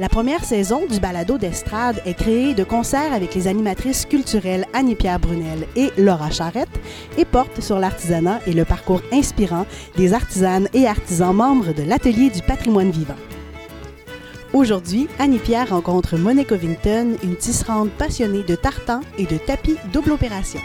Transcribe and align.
La 0.00 0.08
première 0.08 0.46
saison 0.46 0.86
du 0.86 0.98
balado 0.98 1.36
d'estrade 1.36 2.00
est 2.06 2.14
créée 2.14 2.54
de 2.54 2.64
concert 2.64 3.12
avec 3.12 3.34
les 3.34 3.48
animatrices 3.48 4.06
culturelles 4.06 4.64
Annie-Pierre 4.72 5.20
Brunel 5.20 5.66
et 5.76 5.90
Laura 5.98 6.30
Charrette 6.30 6.70
et 7.18 7.26
porte 7.26 7.60
sur 7.60 7.78
l'artisanat 7.78 8.40
et 8.46 8.54
le 8.54 8.64
parcours 8.64 9.02
inspirant 9.12 9.66
des 9.98 10.14
artisanes 10.14 10.68
et 10.72 10.86
artisans 10.86 11.36
membres 11.36 11.74
de 11.74 11.82
l'Atelier 11.82 12.30
du 12.30 12.40
patrimoine 12.40 12.90
vivant. 12.90 13.12
Aujourd'hui, 14.54 15.06
Annie-Pierre 15.18 15.68
rencontre 15.68 16.16
Monique 16.16 16.52
Ovington, 16.52 17.18
une 17.22 17.36
tisserande 17.36 17.90
passionnée 17.90 18.42
de 18.42 18.54
tartans 18.54 19.02
et 19.18 19.26
de 19.26 19.36
tapis 19.36 19.76
double 19.92 20.12
opération. 20.12 20.60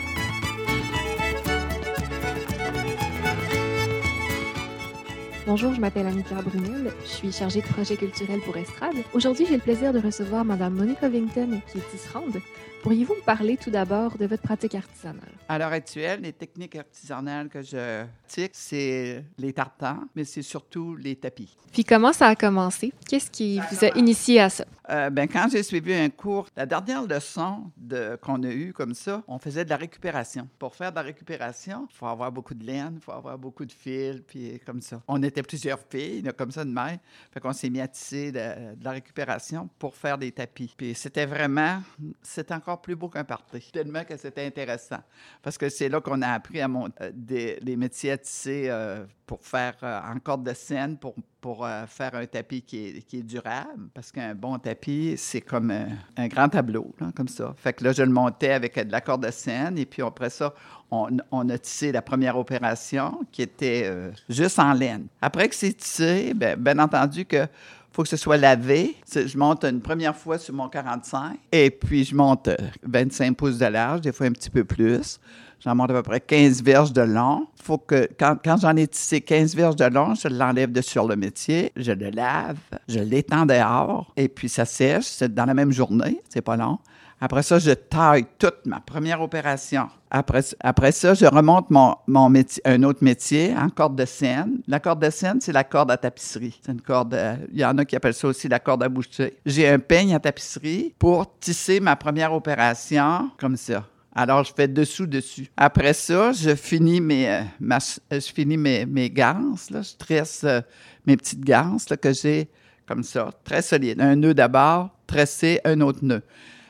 Bonjour, 5.57 5.73
je 5.73 5.79
m'appelle 5.79 6.05
Annie-Pierre 6.05 6.43
Brunel. 6.43 6.91
Je 7.03 7.07
suis 7.07 7.31
chargée 7.31 7.61
de 7.61 7.65
projet 7.65 7.95
culturel 7.95 8.41
pour 8.41 8.57
Estrade. 8.57 8.97
Aujourd'hui, 9.13 9.45
j'ai 9.47 9.55
le 9.55 9.61
plaisir 9.61 9.93
de 9.93 9.99
recevoir 9.99 10.43
Mme 10.43 10.73
Monique 10.73 11.01
Ovington, 11.01 11.61
qui 11.71 11.77
est 11.77 11.91
tisserande. 11.91 12.41
Pourriez-vous 12.83 13.15
me 13.15 13.21
parler 13.21 13.55
tout 13.55 13.69
d'abord 13.69 14.17
de 14.17 14.25
votre 14.25 14.43
pratique 14.43 14.75
artisanale? 14.75 15.31
À 15.47 15.59
l'heure 15.59 15.71
actuelle, 15.71 16.21
les 16.21 16.33
techniques 16.33 16.75
artisanales 16.75 17.49
que 17.49 17.61
je 17.61 18.03
pratique, 18.23 18.51
c'est 18.53 19.23
les 19.37 19.53
tartans, 19.53 19.99
mais 20.15 20.23
c'est 20.23 20.41
surtout 20.41 20.95
les 20.95 21.15
tapis. 21.15 21.55
Puis 21.71 21.83
comment 21.83 22.13
ça 22.13 22.27
a 22.27 22.35
commencé? 22.35 22.91
Qu'est-ce 23.07 23.29
qui 23.29 23.59
vous 23.71 23.85
a 23.85 23.89
initié 23.97 24.39
à 24.39 24.49
ça? 24.49 24.65
Euh, 24.89 25.09
ben, 25.09 25.27
quand 25.27 25.47
j'ai 25.51 25.63
suivi 25.63 25.93
un 25.93 26.09
cours, 26.09 26.47
la 26.55 26.65
dernière 26.65 27.03
leçon 27.03 27.71
de, 27.77 28.17
qu'on 28.21 28.41
a 28.43 28.49
eue 28.49 28.71
comme 28.73 28.93
ça, 28.93 29.23
on 29.27 29.39
faisait 29.39 29.65
de 29.65 29.69
la 29.69 29.77
récupération. 29.77 30.47
Pour 30.59 30.75
faire 30.75 30.91
de 30.91 30.95
la 30.95 31.01
récupération, 31.01 31.87
il 31.89 31.95
faut 31.95 32.05
avoir 32.05 32.31
beaucoup 32.31 32.53
de 32.53 32.63
laine, 32.63 32.93
il 32.95 33.01
faut 33.01 33.11
avoir 33.11 33.37
beaucoup 33.37 33.65
de 33.65 33.71
fils, 33.71 34.21
puis 34.27 34.59
comme 34.65 34.81
ça. 34.81 35.01
On 35.07 35.21
était 35.23 35.43
plusieurs 35.43 35.79
filles, 35.89 36.23
comme 36.37 36.51
ça 36.51 36.63
de 36.63 36.69
même. 36.69 36.97
Fait 37.31 37.39
qu'on 37.39 37.53
s'est 37.53 37.69
mis 37.69 37.81
à 37.81 37.87
tisser 37.87 38.31
de, 38.31 38.75
de, 38.75 38.83
la 38.83 38.91
récupération 38.91 39.69
pour 39.79 39.95
faire 39.95 40.17
des 40.17 40.31
tapis. 40.31 40.73
Puis 40.75 40.95
c'était 40.95 41.25
vraiment, 41.25 41.81
c'est 42.21 42.51
encore 42.51 42.81
plus 42.81 42.95
beau 42.95 43.09
qu'un 43.09 43.23
party. 43.23 43.71
Tellement 43.71 44.03
que 44.03 44.17
c'était 44.17 44.45
intéressant. 44.45 44.99
Parce 45.41 45.57
que 45.57 45.69
c'est 45.69 45.89
là 45.89 46.01
qu'on 46.01 46.21
a 46.21 46.29
appris 46.29 46.61
à 46.61 46.67
monter 46.67 47.11
des, 47.13 47.59
les 47.61 47.75
métiers 47.75 48.11
à 48.11 48.17
tisser 48.17 48.67
euh, 48.69 49.05
pour 49.25 49.43
faire 49.43 49.75
euh, 49.83 49.99
en 50.13 50.19
corde 50.19 50.43
de 50.43 50.53
scène, 50.53 50.97
pour, 50.97 51.15
pour 51.41 51.65
euh, 51.65 51.85
faire 51.87 52.15
un 52.15 52.25
tapis 52.25 52.61
qui 52.61 52.85
est, 52.85 53.01
qui 53.01 53.19
est 53.19 53.23
durable. 53.23 53.89
Parce 53.93 54.11
qu'un 54.11 54.35
bon 54.35 54.57
tapis, 54.59 55.15
c'est 55.17 55.41
comme 55.41 55.71
un, 55.71 56.27
grand 56.27 56.49
tableau, 56.49 56.93
comme 57.15 57.27
ça. 57.27 57.53
Fait 57.57 57.73
que 57.73 57.83
là, 57.83 57.91
je 57.91 58.03
le 58.03 58.11
montais 58.11 58.51
avec 58.51 58.75
de 58.75 58.91
la 58.91 59.01
corde 59.01 59.25
de 59.25 59.31
scène. 59.31 59.77
Et 59.77 59.85
puis 59.85 60.01
après 60.01 60.29
ça, 60.29 60.53
on, 60.91 61.17
on, 61.31 61.49
a 61.49 61.57
tissé 61.57 61.91
la 61.91 62.01
première 62.01 62.37
opération 62.37 63.21
qui 63.31 63.41
était 63.41 63.83
euh, 63.85 64.11
juste 64.29 64.59
en 64.59 64.73
laine. 64.73 65.07
Après 65.21 65.49
que 65.49 65.55
c'est 65.55 65.73
tissé, 65.73 66.33
bien, 66.35 66.55
bien 66.55 66.77
entendu 66.79 67.25
que 67.25 67.47
faut 67.95 68.03
que 68.03 68.09
ce 68.09 68.17
soit 68.17 68.35
lavé. 68.35 68.97
Je 69.13 69.37
monte 69.37 69.63
une 69.63 69.79
première 69.79 70.17
fois 70.17 70.37
sur 70.37 70.53
mon 70.53 70.67
45 70.67 71.37
et 71.53 71.69
puis 71.69 72.03
je 72.03 72.13
monte 72.13 72.49
25 72.83 73.37
pouces 73.37 73.57
de 73.57 73.67
large, 73.67 74.01
des 74.01 74.11
fois 74.11 74.25
un 74.27 74.33
petit 74.33 74.49
peu 74.49 74.65
plus. 74.65 75.17
J'en 75.63 75.75
monte 75.75 75.91
à 75.91 75.93
peu 75.93 76.03
près 76.03 76.19
15 76.19 76.61
verges 76.61 76.91
de 76.91 77.03
long. 77.03 77.47
Faut 77.63 77.77
que, 77.77 78.09
quand, 78.19 78.35
quand 78.43 78.57
j'en 78.57 78.75
ai 78.75 78.85
tissé 78.85 79.21
15 79.21 79.55
verges 79.55 79.77
de 79.77 79.85
long, 79.85 80.13
je 80.13 80.27
l'enlève 80.27 80.73
de 80.73 80.81
sur 80.81 81.07
le 81.07 81.15
métier, 81.15 81.71
je 81.77 81.93
le 81.93 82.09
lave, 82.09 82.57
je 82.89 82.99
l'étends 82.99 83.45
dehors 83.45 84.11
et 84.17 84.27
puis 84.27 84.49
ça 84.49 84.65
sèche. 84.65 85.05
C'est 85.05 85.33
dans 85.33 85.45
la 85.45 85.53
même 85.53 85.71
journée, 85.71 86.21
c'est 86.27 86.41
pas 86.41 86.57
long. 86.57 86.79
Après 87.21 87.43
ça, 87.43 87.59
je 87.59 87.71
taille 87.71 88.25
toute 88.37 88.65
ma 88.65 88.81
première 88.81 89.21
opération. 89.21 89.87
Après, 90.11 90.41
après 90.59 90.91
ça, 90.91 91.13
je 91.13 91.25
remonte 91.25 91.69
mon, 91.69 91.95
mon 92.07 92.29
métier, 92.29 92.61
un 92.65 92.83
autre 92.83 93.03
métier 93.03 93.55
en 93.57 93.69
corde 93.69 93.95
de 93.95 94.05
scène. 94.05 94.61
La 94.67 94.79
corde 94.79 95.01
de 95.01 95.09
scène, 95.09 95.39
c'est 95.39 95.53
la 95.53 95.63
corde 95.63 95.91
à 95.91 95.97
tapisserie. 95.97 96.59
C'est 96.61 96.73
une 96.73 96.81
corde, 96.81 97.13
euh, 97.13 97.37
il 97.51 97.59
y 97.59 97.65
en 97.65 97.77
a 97.77 97.85
qui 97.85 97.95
appellent 97.95 98.13
ça 98.13 98.27
aussi 98.27 98.49
la 98.49 98.59
corde 98.59 98.83
à 98.83 98.89
boucher. 98.89 99.37
J'ai 99.45 99.67
un 99.69 99.79
peigne 99.79 100.13
à 100.13 100.19
tapisserie 100.19 100.93
pour 100.99 101.39
tisser 101.39 101.79
ma 101.79 101.95
première 101.95 102.33
opération 102.33 103.31
comme 103.39 103.55
ça. 103.55 103.85
Alors, 104.13 104.43
je 104.43 104.53
fais 104.53 104.67
dessous-dessus. 104.67 105.47
Après 105.57 105.93
ça, 105.93 106.31
je 106.31 106.55
finis 106.55 107.01
mes, 107.01 107.29
euh, 107.29 107.41
ma, 107.59 107.79
je 108.11 108.19
finis 108.19 108.57
mes, 108.57 108.85
mes 108.85 109.09
ganses, 109.09 109.69
là. 109.69 109.81
Je 109.81 109.95
tresse 109.97 110.43
euh, 110.45 110.61
mes 111.05 111.17
petites 111.17 111.43
ganses 111.43 111.89
là, 111.89 111.97
que 111.97 112.13
j'ai 112.13 112.49
comme 112.87 113.03
ça, 113.03 113.31
très 113.43 113.61
solides. 113.61 113.99
Un 113.99 114.15
nœud 114.15 114.33
d'abord, 114.33 114.89
tressé, 115.07 115.59
un 115.65 115.81
autre 115.81 115.99
nœud. 116.01 116.21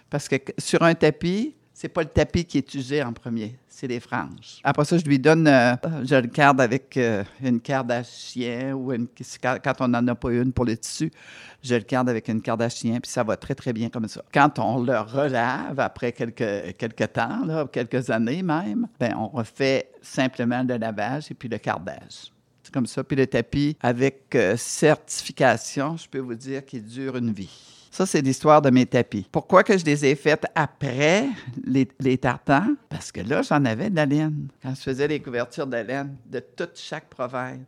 Parce 0.09 0.27
que 0.27 0.35
sur 0.57 0.81
un 0.83 0.93
tapis, 0.93 1.55
c'est 1.75 1.89
pas 1.89 2.03
le 2.03 2.09
tapis 2.09 2.45
qui 2.45 2.57
est 2.57 2.73
usé 2.73 3.03
en 3.03 3.11
premier, 3.11 3.57
c'est 3.67 3.87
les 3.87 3.99
franges. 3.99 4.61
Après 4.63 4.85
ça, 4.85 4.97
je 4.97 5.03
lui 5.03 5.19
donne, 5.19 5.45
euh, 5.45 5.75
je 6.05 6.15
le 6.15 6.27
garde 6.27 6.61
avec 6.61 6.95
euh, 6.95 7.21
une 7.43 7.59
Kardashian 7.59 8.71
ou 8.71 8.93
une, 8.93 9.07
quand 9.41 9.81
on 9.81 9.89
n'en 9.89 10.07
a 10.07 10.15
pas 10.15 10.31
une 10.31 10.53
pour 10.53 10.63
le 10.63 10.77
tissu, 10.77 11.11
je 11.61 11.75
le 11.75 11.81
garde 11.81 12.07
avec 12.07 12.29
une 12.29 12.41
Kardashian, 12.41 12.99
puis 13.01 13.11
ça 13.11 13.23
va 13.23 13.35
très, 13.35 13.55
très 13.55 13.73
bien 13.73 13.89
comme 13.89 14.07
ça. 14.07 14.23
Quand 14.33 14.57
on 14.57 14.83
le 14.83 14.97
relave 14.97 15.77
après 15.77 16.13
quelques, 16.13 16.77
quelques 16.77 17.11
temps, 17.11 17.67
quelques 17.67 18.09
années 18.09 18.41
même, 18.41 18.87
ben 18.97 19.13
on 19.17 19.27
refait 19.27 19.89
simplement 20.01 20.63
le 20.63 20.77
lavage 20.77 21.29
et 21.29 21.33
puis 21.33 21.49
le 21.49 21.57
cardage. 21.57 22.31
C'est 22.63 22.73
comme 22.73 22.87
ça. 22.87 23.03
Puis 23.03 23.17
le 23.17 23.27
tapis, 23.27 23.75
avec 23.81 24.33
euh, 24.33 24.55
certification, 24.55 25.97
je 25.97 26.07
peux 26.07 26.19
vous 26.19 26.35
dire 26.35 26.65
qu'il 26.65 26.83
dure 26.85 27.17
une 27.17 27.33
vie. 27.33 27.84
Ça, 27.95 28.05
c'est 28.05 28.21
l'histoire 28.21 28.61
de 28.61 28.69
mes 28.69 28.85
tapis. 28.85 29.25
Pourquoi 29.31 29.63
que 29.63 29.77
je 29.77 29.85
les 29.85 30.05
ai 30.05 30.15
faites 30.15 30.45
après 30.53 31.29
les, 31.63 32.17
tartans? 32.17 32.75
Parce 32.89 33.09
que 33.09 33.21
là, 33.21 33.41
j'en 33.41 33.63
avais 33.63 33.89
de 33.89 33.95
la 33.95 34.05
laine. 34.05 34.49
Quand 34.61 34.75
je 34.75 34.81
faisais 34.81 35.07
les 35.07 35.21
couvertures 35.21 35.65
de 35.65 35.77
laine 35.77 36.13
de 36.25 36.41
toute 36.41 36.77
chaque 36.77 37.05
province. 37.05 37.61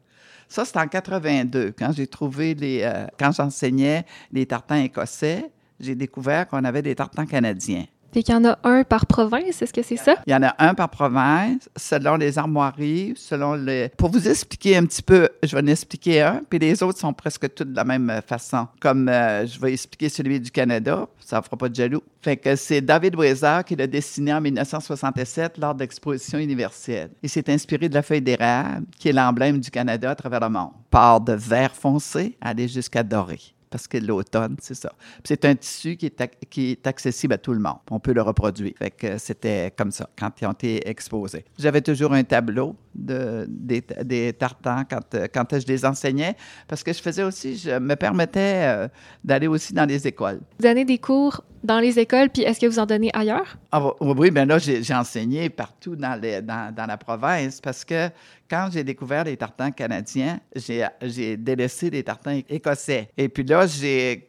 Ça, 0.50 0.66
c'est 0.66 0.76
en 0.76 0.86
82, 0.86 1.72
quand 1.80 1.94
j'ai 1.94 2.08
trouvé 2.08 2.56
les... 2.56 2.82
Euh, 2.84 3.08
quand 3.18 3.32
j'enseignais 3.32 4.06
les 4.34 4.46
tartans 4.46 4.76
écossais, 4.76 5.50
j'ai 5.80 5.96
découvert 5.96 6.46
qu'on 6.46 6.66
avait 6.66 6.82
des 6.82 6.94
tartans 6.96 7.26
canadiens. 7.26 7.86
Puis 8.12 8.24
qu'il 8.24 8.34
y 8.34 8.38
en 8.38 8.46
a 8.46 8.58
un 8.64 8.84
par 8.84 9.06
province, 9.06 9.62
est-ce 9.62 9.74
que 9.74 9.82
c'est 9.82 9.98
ça? 9.98 10.16
Il 10.26 10.32
y 10.32 10.36
en 10.36 10.44
a 10.44 10.56
un 10.60 10.74
par 10.74 10.90
province, 10.90 11.70
selon 11.76 12.16
les 12.16 12.38
armoiries, 12.38 13.14
selon 13.16 13.54
les... 13.54 13.90
Pour 13.98 14.10
vous 14.10 14.28
expliquer 14.28 14.78
un 14.78 14.86
petit 14.86 15.02
peu, 15.02 15.30
je 15.44 15.56
vais 15.56 15.62
en 15.62 15.68
expliquer 15.68 16.22
un, 16.22 16.42
puis 16.50 16.60
les 16.60 16.82
autres 16.84 17.00
sont 17.00 17.14
presque 17.14 17.54
tous 17.54 17.66
de 17.66 17.76
la 17.76 17.84
même 17.84 18.22
façon. 18.26 18.68
Comme 18.80 19.10
euh, 19.10 19.46
je 19.46 19.60
vais 19.60 19.74
expliquer 19.74 20.10
celui 20.10 20.40
du 20.40 20.52
Canada, 20.52 21.08
ça 21.20 21.38
ne 21.38 21.42
fera 21.42 21.58
pas 21.58 21.70
de 21.70 21.76
jaloux. 21.76 22.04
Fait 22.22 22.38
que 22.38 22.56
c'est 22.56 22.82
David 22.82 23.16
Weiser 23.16 23.60
qui 23.66 23.76
l'a 23.76 23.88
dessiné 23.88 24.34
en 24.34 24.42
1967 24.42 25.58
lors 25.58 25.76
de 25.76 25.80
l'exposition 25.80 26.40
universelle. 26.40 27.12
Il 27.22 27.30
s'est 27.30 27.50
inspiré 27.52 27.90
de 27.90 27.94
la 27.94 28.02
feuille 28.02 28.22
d'érable, 28.22 28.86
qui 28.98 29.10
est 29.10 29.14
l'emblème 29.14 29.60
du 29.60 29.70
Canada 29.70 30.12
à 30.12 30.16
travers 30.16 30.40
le 30.40 30.50
monde. 30.50 30.72
Part 30.90 31.22
de 31.22 31.34
vert 31.34 31.76
foncé, 31.76 32.38
aller 32.42 32.68
jusqu'à 32.68 33.04
doré 33.04 33.40
parce 33.70 33.88
que 33.88 33.98
l'automne, 33.98 34.56
c'est 34.62 34.76
ça. 34.76 34.94
C'est 35.24 35.46
un 35.46 35.56
tissu 35.56 35.96
qui 35.98 36.08
est, 36.08 36.48
qui 36.50 36.72
est 36.72 36.88
accessible 36.88 37.34
à 37.34 37.38
tout 37.38 37.54
le 37.54 37.60
monde. 37.60 37.78
On 37.92 38.00
peut 38.00 38.14
le 38.14 38.22
reproduire. 38.22 38.74
Que 38.98 39.18
c'était 39.18 39.74
comme 39.78 39.92
ça 39.92 40.10
quand 40.18 40.32
ils 40.42 40.46
ont 40.46 40.52
été 40.52 40.88
exposés. 40.88 41.46
J'avais 41.58 41.82
toujours 41.82 42.14
un 42.14 42.24
tableau 42.24 42.76
de, 42.96 43.46
des, 43.48 44.34
tartans 44.34 44.84
quand, 44.90 45.16
quand 45.34 45.60
je 45.60 45.68
les 45.68 45.86
enseignais 45.86 46.36
parce 46.68 46.84
que 46.84 46.94
je 46.94 47.02
faisais 47.02 47.24
aussi, 47.24 47.58
je 47.58 47.78
me 47.80 47.96
permettais 47.96 48.66
euh, 48.68 48.88
d'aller 49.24 49.48
aussi 49.48 49.74
dans 49.74 49.86
les 49.86 50.08
écoles. 50.08 50.40
Vous 50.60 50.84
des 50.84 50.98
cours 50.98 51.44
dans 51.64 51.80
les 51.80 52.00
écoles, 52.00 52.30
puis 52.30 52.44
est-ce 52.44 52.60
que 52.60 52.66
vous 52.66 52.80
en 52.80 52.86
donnez 52.86 53.10
ailleurs? 53.14 53.58
Ah, 53.72 53.82
oui, 54.00 54.32
bien 54.32 54.46
là, 54.46 54.58
j'ai 54.60 54.94
enseigné 54.94 55.50
partout 55.50 55.96
dans, 55.96 56.20
la 56.22 56.98
province 56.98 57.62
parce 57.62 57.84
que 57.84 58.10
quand 58.50 58.70
j'ai 58.72 58.84
découvert 58.84 59.24
les 59.24 59.38
tartans 59.38 59.72
canadiens, 59.72 60.40
j'ai 60.56 61.38
délaissé 61.38 61.90
les 61.90 62.04
tartans 62.04 62.40
écossais. 62.50 63.10
Et 63.18 63.30
puis 63.30 63.44
là, 63.44 63.66
j'ai 63.68 64.28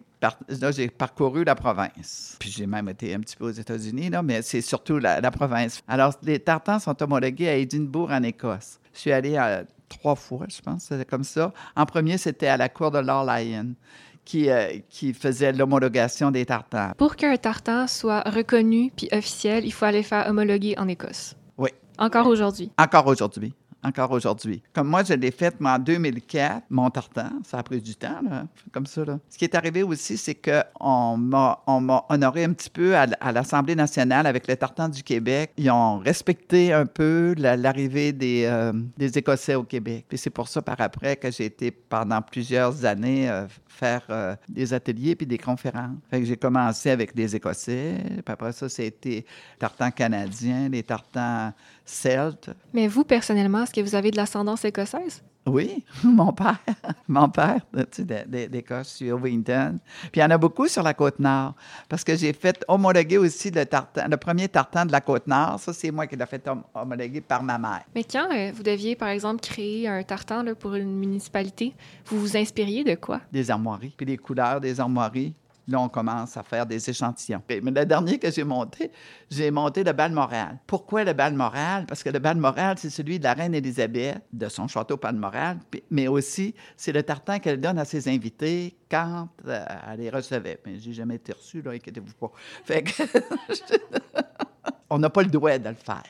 parcouru 0.97 1.45
la 1.45 1.55
province. 1.55 2.37
Puis 2.39 2.51
j'ai 2.51 2.67
même 2.67 2.89
été 2.89 3.15
un 3.15 3.21
petit 3.21 3.37
peu 3.37 3.47
aux 3.47 3.53
États-Unis, 3.53 4.11
mais 4.25 4.43
c'est 4.43 4.61
surtout 4.61 4.99
la, 4.99 5.31
province. 5.31 5.83
Alors, 5.87 6.15
les 6.23 6.39
tartans 6.39 6.79
sont 6.79 7.01
homologués 7.03 7.49
à 7.49 7.57
Édimbourg, 7.57 8.11
en 8.11 8.23
Écosse. 8.23 8.81
Je 8.95 9.01
suis 9.01 9.13
allé 9.13 9.37
à, 9.37 9.65
trois 9.89 10.15
fois, 10.15 10.47
je 10.49 10.61
pense, 10.61 10.93
comme 11.09 11.25
ça. 11.25 11.53
En 11.75 11.87
premier, 11.87 12.19
c'était 12.19 12.49
à 12.49 12.57
la 12.57 12.69
cour 12.69 12.91
de 12.91 12.99
Lord 12.99 13.27
Lyon. 13.27 13.75
Qui, 14.29 14.51
euh, 14.51 14.79
qui, 14.91 15.15
faisait 15.15 15.55
l'homologation 15.55 16.31
des 16.31 16.45
tartans. 16.45 16.93
Pour 16.99 17.17
qu'un 17.17 17.35
tartan 17.39 17.87
soit 17.87 18.21
reconnu 18.29 18.93
puis 18.95 19.09
officiel, 19.11 19.65
il 19.65 19.73
faut 19.73 19.87
aller 19.87 20.03
faire 20.03 20.29
homologuer 20.29 20.75
en 20.77 20.87
Écosse. 20.87 21.35
Oui. 21.57 21.71
Encore 21.97 22.27
aujourd'hui. 22.27 22.71
Encore 22.77 23.07
aujourd'hui. 23.07 23.55
Encore 23.83 24.11
aujourd'hui. 24.11 24.63
Comme 24.73 24.89
moi, 24.89 25.03
je 25.05 25.15
l'ai 25.15 25.31
fait 25.31 25.61
moi, 25.61 25.73
en 25.73 25.79
2004, 25.79 26.65
mon 26.71 26.91
tartan, 26.91 27.31
ça 27.45 27.59
a 27.59 27.63
pris 27.63 27.81
du 27.81 27.95
temps, 27.95 28.21
là, 28.29 28.47
comme 28.73 28.87
ça. 28.87 29.05
Là. 29.05 29.19
Ce 29.31 29.39
qui 29.39 29.45
est 29.45 29.55
arrivé 29.55 29.83
aussi, 29.83 30.17
c'est 30.17 30.35
qu'on 30.35 31.17
m'a, 31.17 31.61
on 31.67 31.81
m'a 31.81 32.05
honoré 32.09 32.45
un 32.45 32.53
petit 32.53 32.71
peu 32.71 32.97
à, 32.97 33.07
l'Assemblée 33.33 33.75
nationale 33.75 34.27
avec 34.27 34.49
le 34.49 34.57
tartan 34.57 34.89
du 34.89 35.03
Québec. 35.03 35.53
Ils 35.57 35.71
ont 35.71 35.99
respecté 35.99 36.73
un 36.73 36.87
peu 36.87 37.35
la- 37.39 37.57
l'arrivée 37.57 38.13
des, 38.13 38.45
euh, 38.47 38.73
des 38.97 39.17
Écossais 39.19 39.55
au 39.55 39.65
Québec. 39.65 40.07
Puis 40.09 40.19
c'est 40.19 40.31
pour 40.31 40.49
ça, 40.49 40.61
par 40.63 40.81
après, 40.81 41.17
que 41.17 41.31
j'ai 41.31 41.45
été 41.47 41.71
pendant 41.71 42.21
plusieurs 42.23 42.85
années 42.85 43.29
euh, 43.31 43.47
faire 43.69 44.03
euh, 44.11 44.35
des 44.49 44.75
ateliers 44.75 45.15
puis 45.15 45.27
des 45.27 45.39
conférences. 45.39 45.97
Fait 46.11 46.21
que 46.21 46.27
j'ai 46.27 46.37
commencé 46.37 46.91
avec 46.91 47.15
des 47.15 47.37
Écossais, 47.37 47.95
puis 48.05 48.33
après 48.33 48.53
ça, 48.53 48.69
c'était 48.69 49.25
tartan 49.59 49.91
canadien, 49.91 50.69
les 50.69 50.83
tartans 50.83 51.53
Mais 52.73 52.87
vous, 52.89 53.05
personnellement, 53.05 53.63
est-ce 53.63 53.73
que 53.73 53.81
vous 53.81 53.95
avez 53.95 54.11
de 54.11 54.17
l'ascendance 54.17 54.65
écossaise? 54.65 55.23
Oui, 55.47 55.83
mon 56.05 56.33
père, 56.33 56.59
mon 57.09 57.29
père, 57.31 57.61
d'Écosse, 58.27 58.89
sur 58.89 59.19
Wellington. 59.19 59.79
Puis 60.13 60.17
il 60.17 60.21
y 60.21 60.25
en 60.25 60.31
a 60.31 60.37
beaucoup 60.37 60.69
sur 60.69 60.83
la 60.83 60.93
côte 60.93 61.19
nord, 61.19 61.55
parce 61.89 62.05
que 62.05 62.15
j'ai 62.17 62.33
fait 62.35 62.63
homologuer 62.69 63.17
aussi 63.17 63.51
le 63.51 63.65
tartan, 63.65 64.03
le 64.11 64.17
premier 64.19 64.49
tartan 64.49 64.85
de 64.85 64.93
la 64.93 65.01
côte 65.01 65.27
nord. 65.27 65.59
Ça, 65.59 65.73
c'est 65.73 65.91
moi 65.91 66.07
qui 66.07 66.17
l'ai 66.17 66.27
fait 66.27 66.47
hom- 66.49 66.65
homologuer 66.75 67.23
par 67.23 67.43
ma 67.43 67.57
mère. 67.57 67.83
Mais 67.95 68.05
quand 68.05 68.29
euh, 68.31 68.53
vous 68.55 68.63
deviez, 68.63 68.95
par 68.95 69.09
exemple, 69.09 69.41
créer 69.41 69.89
un 69.89 70.03
tartan 70.03 70.43
là, 70.43 70.55
pour 70.55 70.75
une 70.75 70.95
municipalité, 70.99 71.75
vous 72.07 72.21
vous 72.21 72.37
inspiriez 72.37 72.85
de 72.85 72.95
quoi? 72.95 73.21
des 73.33 73.51
armoiries, 73.51 73.95
puis 73.97 74.05
les 74.07 74.19
couleurs 74.19 74.61
des 74.61 74.79
armoiries. 74.81 75.35
Là, 75.69 75.81
on 75.81 75.89
commence 75.89 76.37
à 76.37 76.43
faire 76.43 76.65
des 76.65 76.89
échantillons. 76.89 77.43
Mais 77.49 77.61
le 77.61 77.85
dernier 77.85 78.19
que 78.19 78.31
j'ai 78.31 78.45
monté, 78.45 78.91
j'ai 79.31 79.51
monté 79.51 79.85
le 79.85 79.93
bal 79.93 80.13
moral. 80.13 80.59
Pourquoi 80.67 81.05
le 81.05 81.13
bal 81.13 81.35
moral? 81.35 81.85
Parce 81.87 82.03
que 82.03 82.09
le 82.09 82.19
bal 82.19 82.39
moral, 82.39 82.79
c'est 82.79 82.89
celui 82.89 83.19
de 83.19 83.25
la 83.25 83.35
reine 83.35 83.55
Élisabeth, 83.55 84.23
de 84.33 84.49
son 84.49 84.67
château 84.67 84.97
Palmoral, 84.97 85.59
puis- 85.71 85.83
mais 85.91 86.09
aussi, 86.09 86.55
c'est 86.77 86.93
le 86.93 87.03
tartan 87.03 87.39
qu'elle 87.39 87.61
donne 87.61 87.79
à 87.79 87.85
ses 87.85 88.09
invités 88.09 88.77
quand 88.91 89.29
euh, 89.47 89.65
elle 89.93 90.01
les 90.01 90.11
recevait. 90.11 90.59
Mais 90.65 90.79
j'ai 90.79 90.95
jamais 90.95 91.17
été 91.17 91.33
reçu, 91.33 91.61
là, 91.61 91.73
inquiétez-vous 91.73 92.15
pas. 92.15 92.33
Fait 92.65 92.83
que... 92.83 93.03
on 94.91 94.99
n'a 94.99 95.11
pas 95.11 95.23
le 95.23 95.29
droit 95.29 95.59
de 95.59 95.69
le 95.69 95.75
faire. 95.75 96.03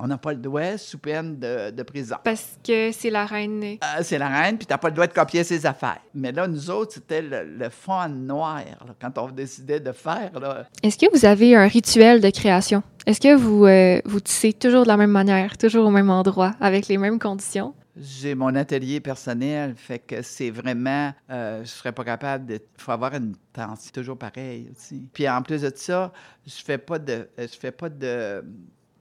On 0.00 0.06
n'a 0.06 0.16
pas 0.16 0.32
le 0.32 0.38
droit 0.38 0.78
sous 0.78 0.98
peine 0.98 1.38
de, 1.40 1.70
de 1.70 1.82
prison. 1.82 2.16
Parce 2.22 2.56
que 2.64 2.92
c'est 2.92 3.10
la 3.10 3.26
reine. 3.26 3.62
Euh, 3.64 4.02
c'est 4.02 4.18
la 4.18 4.28
reine, 4.28 4.56
puis 4.56 4.64
tu 4.64 4.72
n'as 4.72 4.78
pas 4.78 4.88
le 4.88 4.94
droit 4.94 5.08
de 5.08 5.12
copier 5.12 5.42
ses 5.42 5.66
affaires. 5.66 5.98
Mais 6.14 6.30
là, 6.30 6.46
nous 6.46 6.70
autres, 6.70 6.94
c'était 6.94 7.20
le, 7.20 7.42
le 7.44 7.68
fond 7.68 8.08
noir, 8.08 8.62
là, 8.86 8.94
quand 9.00 9.18
on 9.18 9.28
décidait 9.30 9.80
de 9.80 9.90
faire. 9.90 10.30
Là. 10.40 10.66
Est-ce 10.84 10.96
que 10.96 11.06
vous 11.12 11.24
avez 11.24 11.56
un 11.56 11.66
rituel 11.66 12.20
de 12.20 12.30
création? 12.30 12.82
Est-ce 13.06 13.20
que 13.20 13.34
vous, 13.34 13.66
euh, 13.66 14.00
vous 14.04 14.20
tissez 14.20 14.52
toujours 14.52 14.84
de 14.84 14.88
la 14.88 14.96
même 14.96 15.10
manière, 15.10 15.58
toujours 15.58 15.86
au 15.86 15.90
même 15.90 16.10
endroit, 16.10 16.54
avec 16.60 16.86
les 16.86 16.96
mêmes 16.96 17.18
conditions? 17.18 17.74
J'ai 18.00 18.36
mon 18.36 18.54
atelier 18.54 19.00
personnel, 19.00 19.74
fait 19.76 19.98
que 19.98 20.22
c'est 20.22 20.50
vraiment, 20.50 21.12
euh, 21.30 21.64
je 21.64 21.68
serais 21.68 21.90
pas 21.90 22.04
capable 22.04 22.46
de. 22.46 22.54
Il 22.54 22.80
faut 22.80 22.92
avoir 22.92 23.12
une 23.14 23.34
tension 23.52 23.90
toujours 23.92 24.16
pareil 24.16 24.70
aussi. 24.70 25.08
Puis 25.12 25.28
en 25.28 25.42
plus 25.42 25.62
de 25.62 25.72
ça, 25.74 26.12
je 26.46 26.62
fais 26.62 26.78
pas 26.78 27.00
de, 27.00 27.28
je 27.36 27.58
fais 27.58 27.72
pas 27.72 27.88
de 27.88 28.44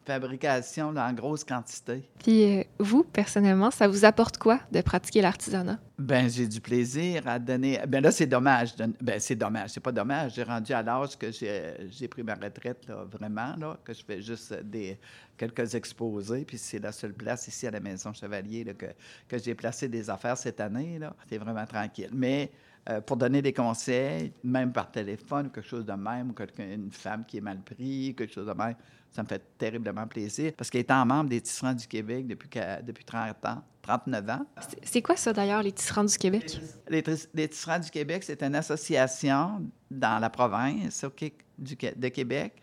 fabrication 0.08 0.96
en 0.96 1.14
grosse 1.14 1.44
quantité. 1.44 2.02
Puis 2.24 2.60
euh, 2.60 2.64
vous, 2.80 3.04
personnellement, 3.04 3.72
ça 3.72 3.88
vous 3.88 4.06
apporte 4.06 4.38
quoi 4.38 4.60
de 4.72 4.80
pratiquer 4.82 5.22
l'artisanat? 5.22 5.78
Ben, 6.00 6.30
j'ai 6.30 6.48
du 6.48 6.62
plaisir 6.62 7.28
à 7.28 7.38
donner. 7.38 7.80
Ben 7.88 8.02
là, 8.02 8.12
c'est 8.12 8.26
dommage. 8.26 8.70
Ben, 9.02 9.20
c'est 9.20 9.36
dommage. 9.36 9.72
C'est 9.72 9.82
pas 9.82 9.92
dommage. 9.92 10.36
J'ai 10.36 10.44
rendu 10.44 10.72
à 10.72 10.82
l'âge 10.82 11.18
que 11.18 11.32
j'ai 11.32 11.74
j'ai 11.90 12.08
pris 12.08 12.24
ma 12.24 12.36
retraite, 12.36 12.88
là, 12.88 13.04
vraiment, 13.12 13.56
là, 13.58 13.78
que 13.84 13.94
je 13.94 14.04
fais 14.04 14.22
juste 14.22 14.54
des 14.64 14.98
quelques 15.36 15.76
exposés. 15.76 16.46
Puis 16.46 16.58
c'est 16.58 16.80
la 16.80 16.94
seule 16.94 17.14
place 17.14 17.48
ici 17.48 17.68
à 17.68 17.72
la 17.72 17.82
Maison 17.82 18.14
Chevalier 18.14 18.64
là, 18.64 18.74
que, 18.74 18.88
que 19.28 19.38
j'ai 19.38 19.56
placé 19.56 19.90
des 19.90 20.10
affaires 20.10 20.38
cette 20.38 20.62
année. 20.62 21.00
Là. 21.00 21.14
C'est 21.30 21.38
vraiment 21.38 21.66
tranquille. 21.66 22.10
Mais 22.14 22.50
euh, 22.90 23.02
pour 23.02 23.18
donner 23.18 23.42
des 23.42 23.54
conseils, 23.54 24.32
même 24.44 24.72
par 24.72 24.90
téléphone 24.92 25.48
ou 25.48 25.50
quelque 25.50 25.68
chose 25.68 25.86
de 25.86 25.94
même, 25.94 26.32
ou 26.32 26.62
une 26.62 26.92
femme 26.92 27.26
qui 27.26 27.38
est 27.38 27.42
mal 27.42 27.60
prise, 27.62 28.16
quelque 28.16 28.34
chose 28.34 28.48
de 28.48 28.54
même, 28.54 28.76
ça 29.12 29.24
me 29.24 29.28
fait 29.28 29.42
terriblement 29.58 30.08
plaisir. 30.08 30.54
Parce 30.56 30.70
qu'étant 30.70 31.06
membre 31.06 31.30
des 31.30 31.42
Tisserands 31.42 31.74
du 31.74 31.88
Québec 31.88 32.28
depuis, 32.28 32.50
depuis 32.84 33.04
30 33.04 33.46
ans, 33.46 33.64
39 33.82 34.30
ans, 34.30 34.46
C'est- 34.84 35.02
quoi 35.02 35.16
ça 35.16 35.34
d'ailleurs, 35.34 35.64
les 35.64 35.72
tisserands 35.72 36.04
du 36.04 36.18
Québec? 36.18 36.60
les, 36.90 37.48
Tisserands 37.50 37.80
du 37.80 37.90
Québec, 37.90 38.24
c'est 38.24 38.42
une 38.44 38.56
association 38.56 39.62
dans 39.90 40.20
la 40.20 40.30
province 40.30 41.04
OK, 41.04 41.32
du, 41.58 41.76
de 41.76 42.08
Québec. 42.10 42.54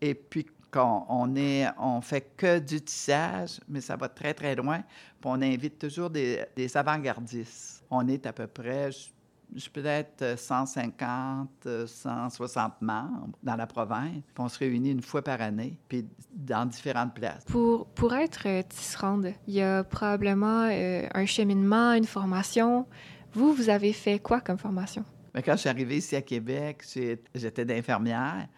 Et 0.00 0.14
puis, 0.14 0.46
qu'on, 0.70 1.04
on 1.08 1.34
est, 1.36 1.66
on 1.78 2.00
fait 2.00 2.32
que 2.36 2.58
du 2.58 2.80
tissage, 2.80 3.60
mais 3.68 3.80
ça 3.80 3.96
va 3.96 4.08
très, 4.08 4.32
très 4.34 4.54
loin. 4.54 4.80
Puis 4.80 5.24
on 5.24 5.40
invite 5.42 5.78
toujours 5.78 6.10
des, 6.10 6.44
des 6.56 6.76
avant-gardistes. 6.76 7.84
On 7.90 8.06
est 8.08 8.24
à 8.26 8.32
peu 8.32 8.46
près, 8.46 8.92
je, 8.92 9.08
je 9.54 9.68
peux 9.68 9.84
être 9.84 10.38
150, 10.38 11.48
euh, 11.66 11.86
160 11.86 12.80
membres 12.80 13.36
dans 13.42 13.56
la 13.56 13.66
province. 13.66 14.22
Puis 14.34 14.44
on 14.44 14.48
se 14.48 14.58
réunit 14.58 14.90
une 14.90 15.02
fois 15.02 15.22
par 15.22 15.40
année, 15.40 15.78
puis 15.88 16.06
dans 16.32 16.66
différentes 16.66 17.14
places. 17.14 17.44
Pour, 17.44 17.86
pour 17.86 18.14
être 18.14 18.46
euh, 18.46 18.62
tisserande, 18.68 19.32
il 19.46 19.54
y 19.54 19.62
a 19.62 19.84
probablement 19.84 20.68
euh, 20.70 21.06
un 21.12 21.26
cheminement, 21.26 21.92
une 21.92 22.06
formation. 22.06 22.86
Vous, 23.32 23.52
vous 23.52 23.68
avez 23.68 23.92
fait 23.92 24.18
quoi 24.18 24.40
comme 24.40 24.58
formation? 24.58 25.04
Mais 25.34 25.42
quand 25.42 25.52
je 25.52 25.58
suis 25.58 25.68
arrivée 25.68 25.98
ici 25.98 26.16
à 26.16 26.22
Québec, 26.22 26.84
j'étais 27.34 27.64
d'infirmière. 27.64 28.48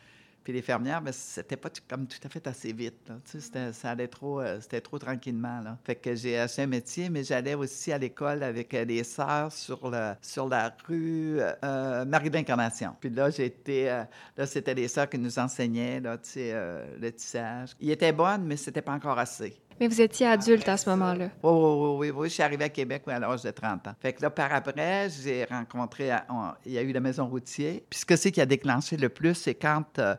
Puis 0.44 0.52
les 0.52 0.62
fermières, 0.62 1.00
ben, 1.02 1.12
c'était 1.12 1.56
pas 1.56 1.70
tout- 1.70 1.82
comme 1.88 2.06
tout 2.06 2.18
à 2.24 2.28
fait 2.28 2.46
assez 2.46 2.72
vite. 2.72 3.10
Tu 3.30 3.40
sais, 3.40 3.72
ça 3.72 3.90
allait 3.90 4.08
trop, 4.08 4.40
euh, 4.40 4.58
c'était 4.60 4.80
trop 4.80 4.98
tranquillement. 4.98 5.62
Fait 5.84 5.94
que 5.96 6.14
j'ai 6.14 6.38
acheté 6.38 6.62
un 6.62 6.66
métier, 6.66 7.08
mais 7.10 7.22
j'allais 7.24 7.54
aussi 7.54 7.92
à 7.92 7.98
l'école 7.98 8.42
avec 8.42 8.74
euh, 8.74 8.84
les 8.84 9.04
sœurs 9.04 9.52
sur, 9.52 9.88
la 9.90 10.74
rue 10.86 11.38
euh, 11.40 12.04
Marie 12.04 12.30
d'Incarnation. 12.30 12.96
Puis 13.00 13.10
là, 13.10 13.30
j'étais, 13.30 13.88
euh, 13.88 14.04
là, 14.36 14.46
c'était 14.46 14.74
les 14.74 14.88
sœurs 14.88 15.08
qui 15.08 15.18
nous 15.18 15.38
enseignaient, 15.38 16.00
tu 16.00 16.08
sais, 16.22 16.50
euh, 16.52 16.84
le 17.00 17.12
tissage. 17.12 17.70
Il 17.80 17.90
était 17.90 18.12
bonne, 18.12 18.44
mais 18.44 18.56
c'était 18.56 18.82
pas 18.82 18.92
encore 18.92 19.18
assez. 19.18 19.60
Mais 19.82 19.88
vous 19.88 20.00
étiez 20.00 20.28
adulte 20.28 20.68
à 20.68 20.76
ce 20.76 20.88
moment-là. 20.90 21.30
Oui, 21.42 21.50
oui, 21.52 21.96
oui, 21.98 22.10
oui. 22.14 22.28
Je 22.28 22.34
suis 22.34 22.42
arrivée 22.44 22.66
à 22.66 22.68
Québec 22.68 23.02
oui, 23.04 23.14
à 23.14 23.18
l'âge 23.18 23.42
de 23.42 23.50
30 23.50 23.88
ans. 23.88 23.94
Fait 24.00 24.12
que 24.12 24.22
là, 24.22 24.30
par 24.30 24.52
après, 24.54 25.08
j'ai 25.10 25.42
rencontré, 25.44 26.12
on- 26.30 26.52
il 26.64 26.70
y 26.74 26.78
a 26.78 26.82
eu 26.82 26.92
la 26.92 27.00
maison 27.00 27.26
routier. 27.26 27.84
Puis 27.90 27.98
ce 27.98 28.04
que 28.06 28.14
c'est 28.14 28.30
qui 28.30 28.40
a 28.40 28.46
déclenché 28.46 28.96
le 28.96 29.08
plus, 29.08 29.34
c'est 29.34 29.56
quand 29.56 29.98
euh, 29.98 30.14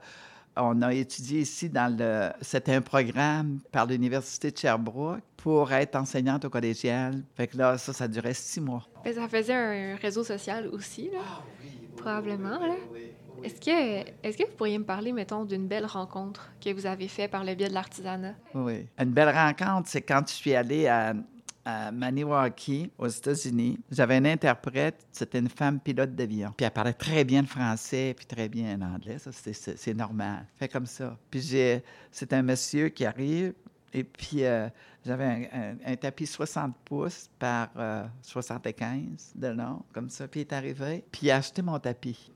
on 0.58 0.82
a 0.82 0.94
étudié 0.94 1.40
ici 1.40 1.70
dans 1.70 1.98
le... 1.98 2.32
C'était 2.42 2.74
un 2.74 2.82
programme 2.82 3.60
par 3.72 3.86
l'Université 3.86 4.52
de 4.52 4.58
Sherbrooke 4.58 5.22
pour 5.38 5.72
être 5.72 5.96
enseignante 5.96 6.44
au 6.44 6.50
collégial. 6.50 7.24
Fait 7.38 7.48
que 7.48 7.56
là, 7.58 7.78
ça, 7.78 7.94
ça 7.94 8.10
durait 8.10 8.34
six 8.34 8.60
mois. 8.60 8.86
Mais 9.06 9.14
ça 9.14 9.30
faisait 9.30 9.54
un 9.54 9.96
réseau 9.96 10.26
social 10.26 10.68
aussi, 10.74 11.10
là. 11.10 11.20
Probablement, 11.96 12.60
là. 12.60 12.76
Est-ce 13.44 14.38
que, 14.38 14.44
vous 14.44 14.56
pourriez 14.58 14.78
me 14.78 14.86
parler, 14.86 15.12
mettons, 15.12 15.46
d'une 15.46 15.68
belle 15.68 15.86
rencontre 15.86 16.50
que 16.64 16.74
vous 16.74 16.86
avez 16.86 17.08
faite 17.08 17.32
par 17.32 17.44
le 17.44 17.56
biais 17.56 17.68
de 17.70 17.74
l'artisanat? 17.74 18.36
Oui. 18.54 18.86
Une 19.00 19.12
belle 19.12 19.36
rencontre, 19.36 19.90
c'est 19.90 20.02
quand 20.02 20.22
je 20.28 20.34
suis 20.34 20.56
allée 20.56 20.88
à, 20.88 21.14
à 21.66 21.92
Maniwaki, 21.92 22.92
aux 22.98 23.08
États-Unis. 23.08 23.80
J'avais 23.92 24.18
une 24.18 24.28
interprète, 24.28 25.06
c'était 25.12 25.40
une 25.40 25.50
femme 25.50 25.80
pilote 25.80 26.16
d'avion. 26.16 26.54
Puis 26.56 26.66
elle 26.66 26.72
parlait 26.72 26.94
très 26.94 27.24
bien 27.24 27.42
le 27.42 27.48
français, 27.48 28.14
puis 28.16 28.26
très 28.26 28.50
bien 28.50 28.78
l'anglais. 28.78 29.18
Ça, 29.20 29.32
c'est- 29.32 29.94
normal. 29.94 30.46
Fait 30.58 30.68
comme 30.68 30.86
ça. 30.86 31.18
Puis 31.30 31.42
j'ai, 31.42 31.84
c'est 32.12 32.34
un 32.34 32.42
monsieur 32.42 32.90
qui 32.90 33.06
arrive, 33.06 33.54
et 33.94 34.04
puis 34.04 34.44
euh, 34.44 34.68
j'avais 35.06 35.50
un, 35.86 35.96
tapis 35.96 36.26
60 36.26 36.76
pouces 36.86 37.30
par 37.38 37.70
euh, 37.78 38.06
75 38.22 39.34
de 39.36 39.48
long, 39.48 39.84
comme 39.94 40.10
ça. 40.10 40.28
Puis 40.28 40.40
il 40.40 40.44
est 40.44 40.54
arrivé, 40.54 41.04
puis 41.12 41.28
il 41.28 41.32
a 41.32 41.38
acheté 41.38 41.62
mon 41.62 41.78
tapis. 41.78 42.32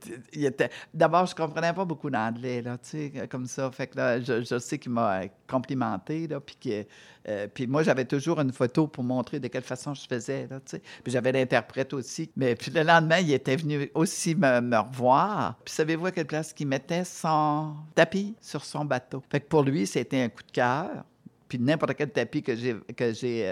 D'abord, 0.94 1.26
je 1.26 1.34
comprenais 1.34 1.74
pas 1.74 1.86
beaucoup 1.86 2.10
d'anglais, 2.10 2.62
là, 2.62 2.78
tu 2.78 2.90
sais, 2.90 3.28
comme 3.30 3.46
ça. 3.48 3.72
Fait 3.72 3.88
que 3.88 3.98
là, 3.98 4.20
je, 4.20 4.44
je 4.44 4.60
sais 4.60 4.78
qu'il 4.78 4.92
m'a 4.92 5.22
complimenté, 5.48 6.28
là, 6.28 6.40
puis 6.40 6.58
que... 6.62 6.86
euh, 7.30 7.48
puis 7.48 7.66
moi, 7.68 7.84
j'avais 7.84 8.06
toujours 8.06 8.40
une 8.42 8.52
photo 8.52 8.88
pour 8.88 9.04
montrer 9.04 9.40
de 9.40 9.48
quelle 9.48 9.64
façon 9.64 9.94
je 9.94 10.06
faisais, 10.08 10.48
là, 10.48 10.60
tu 10.60 10.72
sais. 10.72 10.82
Puis 11.04 11.12
j'avais 11.14 11.32
l'interprète 11.32 11.94
aussi. 11.94 12.30
Mais 12.36 12.56
puis 12.56 12.70
le 12.72 12.84
lendemain, 12.84 13.20
il 13.20 13.32
était 13.32 13.56
venu 13.56 13.90
aussi 13.96 14.36
me, 14.36 14.62
me 14.62 14.78
revoir. 14.78 15.56
Puis 15.64 15.74
savez-vous 15.74 16.08
à 16.08 16.12
quelle 16.12 16.28
place 16.28 16.54
qu'il 16.54 16.68
mettait 16.68 17.06
son 17.06 17.76
tapis 17.96 18.36
sur 18.42 18.64
son 18.66 18.86
bateau? 18.86 19.24
Fait 19.30 19.40
que 19.40 19.48
pour 19.48 19.64
lui, 19.64 19.88
c'était 19.88 20.22
un 20.22 20.30
coup 20.30 20.44
de 20.44 20.52
cœur. 20.52 21.06
Puis 21.48 21.60
n'importe 21.60 21.96
quel 21.96 22.10
tapis 22.12 22.42
que 22.44 22.56
j'ai 22.56 22.76
que 22.96 23.14
j'ai 23.14 23.50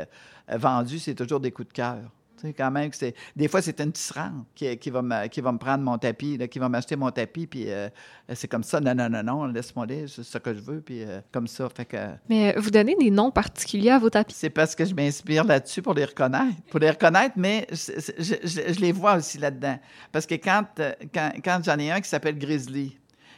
euh, 0.50 0.58
vendu, 0.58 1.00
c'est 1.00 1.16
toujours 1.16 1.40
des 1.40 1.52
coups 1.52 1.70
de 1.70 1.74
cœur. 1.74 1.98
Tu 2.38 2.48
sais, 2.48 2.54
quand 2.54 2.70
même, 2.70 2.90
c'est... 2.92 3.16
Des 3.34 3.48
fois, 3.48 3.62
c'est 3.62 3.80
une 3.80 3.94
tisserande 3.94 4.44
qui, 4.54 4.78
qui, 4.78 4.90
va 4.90 5.02
me, 5.02 5.28
qui 5.28 5.40
va 5.40 5.54
me 5.54 5.58
prendre 5.58 5.82
mon 5.86 5.98
tapis, 5.98 6.36
là, 6.36 6.50
qui 6.50 6.60
va 6.60 6.68
m'acheter 6.68 6.98
mon 6.98 7.10
tapis, 7.10 7.48
puis 7.48 7.64
euh, 7.72 7.88
c'est 8.34 8.50
comme 8.50 8.62
ça. 8.64 8.82
Non, 8.82 8.94
non, 8.94 9.10
non, 9.10 9.24
non, 9.24 9.46
laisse-moi 9.46 9.86
aller, 9.86 10.06
c'est 10.10 10.22
ce 10.22 10.38
que 10.40 10.54
je 10.54 10.60
veux, 10.60 10.82
puis 10.82 11.04
euh, 11.04 11.22
comme 11.32 11.48
ça. 11.48 11.70
Fait 11.70 11.86
que 11.86 11.96
Mais 12.28 12.54
vous 12.58 12.70
donnez 12.72 12.94
des 12.98 13.10
noms 13.10 13.32
particuliers 13.32 13.92
à 13.92 14.00
vos 14.00 14.10
tapis? 14.10 14.34
c'est 14.38 14.50
parce 14.50 14.76
que 14.76 14.84
je 14.84 14.94
m'inspire 14.94 15.46
là-dessus 15.46 15.82
pour 15.82 15.94
les 15.94 16.04
reconnaître. 16.04 16.62
Pour 16.70 16.82
les 16.82 16.90
reconnaître, 16.90 17.36
mais 17.38 17.66
je, 17.72 18.02
je- 18.20 18.36
je- 18.44 18.74
je 18.74 18.80
les 18.82 18.92
vois 18.92 19.16
aussi 19.16 19.38
là-dedans. 19.38 19.80
Parce 20.12 20.26
que 20.26 20.36
quand, 20.36 20.66
quand, 21.14 21.32
quand 21.42 21.62
j'en 21.64 21.80
ai 21.80 21.90
un 21.92 22.02
qui 22.02 22.10
s'appelle 22.10 22.38
Grizzly, 22.38 22.98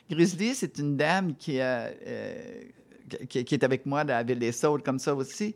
Grizzly, 0.09 0.55
c'est 0.55 0.75
une 0.79 0.97
dame 0.97 1.35
qui, 1.35 1.59
euh, 1.59 1.87
qui, 3.29 3.43
qui 3.45 3.55
est 3.55 3.63
avec 3.63 3.85
moi 3.85 4.03
dans 4.03 4.13
la 4.13 4.23
Ville 4.23 4.39
des 4.39 4.51
Saules, 4.51 4.81
comme 4.83 4.99
ça 4.99 5.13
aussi. 5.15 5.55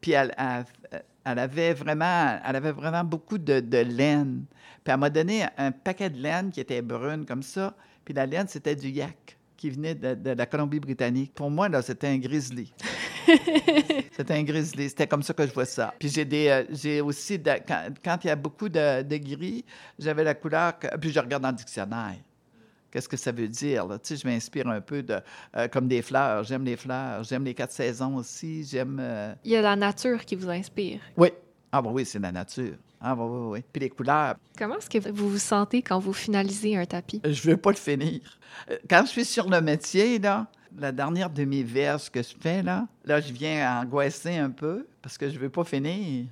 Puis 0.00 0.12
elle, 0.12 0.34
elle- 0.38 1.02
elle 1.24 1.38
avait 1.38 1.74
vraiment, 1.74 2.38
elle 2.46 2.56
avait 2.56 2.72
vraiment 2.72 3.04
beaucoup 3.04 3.36
de, 3.38 3.60
de 3.60 3.78
laine. 3.78 4.44
Puis 4.84 4.92
elle 4.92 4.96
m'a 5.00 5.10
donné 5.10 5.44
un 5.58 5.70
paquet 5.72 6.08
de 6.08 6.16
laine 6.18 6.50
qui 6.50 6.60
était 6.60 6.80
brune 6.80 7.26
comme 7.26 7.42
ça. 7.42 7.74
Puis 8.04 8.14
la 8.14 8.24
laine, 8.24 8.46
c'était 8.48 8.74
du 8.76 8.88
yak 8.88 9.36
qui 9.56 9.70
venait 9.70 9.94
de, 9.94 10.14
de 10.14 10.30
la 10.30 10.46
Colombie-Britannique. 10.46 11.34
Pour 11.34 11.50
moi, 11.50 11.68
là, 11.68 11.82
c'était 11.82 12.06
un 12.06 12.16
grizzly. 12.18 12.72
c'était 14.12 14.34
un 14.34 14.42
grizzly. 14.44 14.88
C'était 14.88 15.06
comme 15.06 15.22
ça 15.22 15.34
que 15.34 15.46
je 15.46 15.52
vois 15.52 15.64
ça. 15.66 15.92
Puis 15.98 16.08
j'ai 16.08 16.24
des, 16.24 16.48
euh, 16.48 16.64
j'ai 16.70 17.00
aussi, 17.00 17.38
de- 17.38 17.50
quand, 17.66 17.88
quand 18.04 18.18
il 18.24 18.28
y 18.28 18.30
a 18.30 18.36
beaucoup 18.36 18.68
de, 18.68 19.02
de 19.02 19.16
gris, 19.16 19.64
j'avais 19.98 20.24
la 20.24 20.34
couleur, 20.34 20.78
que- 20.78 20.96
puis 20.96 21.10
je 21.12 21.18
regarde 21.20 21.42
dans 21.42 21.50
le 21.50 21.56
dictionnaire. 21.56 22.16
Qu'est-ce 22.90 23.08
que 23.08 23.16
ça 23.16 23.32
veut 23.32 23.48
dire? 23.48 23.86
Là? 23.86 23.98
Tu 23.98 24.08
sais, 24.08 24.16
je 24.16 24.26
m'inspire 24.26 24.66
un 24.68 24.80
peu 24.80 25.02
de, 25.02 25.18
euh, 25.56 25.68
comme 25.68 25.88
des 25.88 26.00
fleurs. 26.02 26.44
J'aime 26.44 26.64
les 26.64 26.76
fleurs. 26.76 27.22
J'aime 27.24 27.44
les 27.44 27.54
quatre 27.54 27.72
saisons 27.72 28.16
aussi. 28.16 28.64
J'aime. 28.64 28.98
euh, 29.00 29.34
Il 29.44 29.50
y 29.50 29.56
a 29.56 29.62
la 29.62 29.76
nature 29.76 30.24
qui 30.24 30.36
vous 30.36 30.48
inspire. 30.48 31.00
Oui. 31.16 31.28
Ah, 31.70 31.82
bah 31.82 31.90
oui, 31.92 32.06
c'est 32.06 32.18
la 32.18 32.32
nature. 32.32 32.74
Ah, 33.00 33.14
bah 33.14 33.24
oui, 33.26 33.58
oui. 33.58 33.64
Puis 33.72 33.80
les 33.80 33.90
couleurs, 33.90 34.36
Comment 34.56 34.78
est-ce 34.78 34.88
que 34.90 35.10
vous 35.10 35.28
vous 35.28 35.38
sentez 35.38 35.82
quand 35.82 35.98
vous 35.98 36.14
finalisez 36.14 36.76
un 36.76 36.84
tapis? 36.86 37.20
je 37.24 37.50
veux 37.50 37.56
pas 37.58 37.70
le 37.70 37.76
finir. 37.76 38.20
Euh, 38.70 38.76
Quand 38.88 39.02
je 39.04 39.10
suis 39.10 39.24
sur 39.26 39.48
le 39.50 39.60
métier, 39.60 40.18
là, 40.18 40.46
la 40.78 40.90
dernière 40.90 41.28
demi-verse 41.30 42.08
que 42.08 42.22
je 42.22 42.34
fais, 42.40 42.62
là, 42.62 42.86
là, 43.04 43.20
je 43.20 43.32
viens 43.32 43.82
angoisser 43.82 44.36
un 44.38 44.50
peu 44.50 44.86
parce 45.02 45.18
que 45.18 45.28
je 45.28 45.38
veux 45.38 45.50
pas 45.50 45.64
finir. 45.64 46.24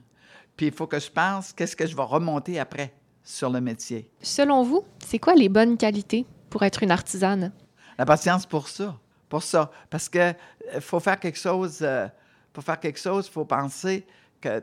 Puis 0.56 0.66
il 0.66 0.72
faut 0.72 0.86
que 0.86 0.98
je 0.98 1.10
pense 1.10 1.52
qu'est-ce 1.52 1.76
que 1.76 1.86
je 1.86 1.94
vais 1.94 2.02
remonter 2.02 2.58
après 2.58 2.94
sur 3.22 3.50
le 3.50 3.60
métier. 3.60 4.10
Selon 4.22 4.62
vous, 4.62 4.82
c'est 5.04 5.18
quoi 5.18 5.34
les 5.34 5.48
bonnes 5.50 5.76
qualités 5.76 6.24
pour 6.50 6.62
être 6.62 6.82
une 6.82 6.90
artisane? 6.90 7.52
La 7.98 8.06
patience 8.06 8.46
pour 8.46 8.68
ça. 8.68 8.96
Pour 9.28 9.42
ça. 9.42 9.70
Parce 9.90 10.08
que 10.08 10.18
euh, 10.18 10.80
faut 10.80 11.00
faire 11.00 11.18
quelque 11.18 11.38
chose. 11.38 11.78
euh, 11.82 12.06
pour 12.52 12.64
faire 12.64 12.80
quelque 12.80 12.98
chose, 12.98 13.26
il 13.26 13.32
faut 13.32 13.44
penser 13.44 14.06
que 14.40 14.62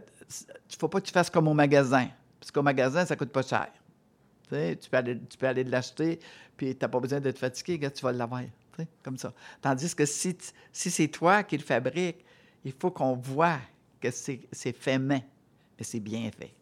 il 0.70 0.76
faut 0.80 0.88
pas 0.88 1.00
que 1.00 1.06
tu 1.06 1.12
fasses 1.12 1.30
comme 1.30 1.48
au 1.48 1.54
magasin. 1.54 2.08
Parce 2.40 2.52
qu'au 2.52 2.64
magasin, 2.64 3.06
ça 3.06 3.16
coûte 3.16 3.32
pas 3.32 3.44
cher. 3.44 3.68
Tu, 4.50 4.56
sais, 4.56 4.76
tu 4.76 4.90
peux 4.90 4.98
aller, 4.98 5.20
tu 5.30 5.38
peux 5.38 5.48
aller 5.48 5.64
l'acheter, 5.64 6.20
puis 6.58 6.76
tu 6.76 6.84
n'as 6.84 6.90
pas 6.90 7.00
besoin 7.00 7.20
d'être 7.20 7.38
fatigué, 7.38 7.78
gars, 7.78 7.92
tu 7.92 8.04
vas 8.04 8.12
l'avoir. 8.12 8.42
Comme 9.04 9.18
ça. 9.18 9.32
Tandis 9.62 9.94
que 9.94 10.06
si, 10.06 10.36
si 10.72 10.90
c'est 10.90 11.08
toi 11.08 11.44
qui 11.44 11.56
le 11.56 11.64
fabrique, 11.64 12.26
il 12.66 12.74
faut 12.74 12.90
qu'on 12.90 13.14
voit 13.14 13.60
que 14.02 14.10
c'est 14.10 14.76
fait 14.76 14.98
main, 14.98 15.22
que 15.78 15.84
c'est 15.84 16.00
bien 16.00 16.32
fait. 16.36 16.54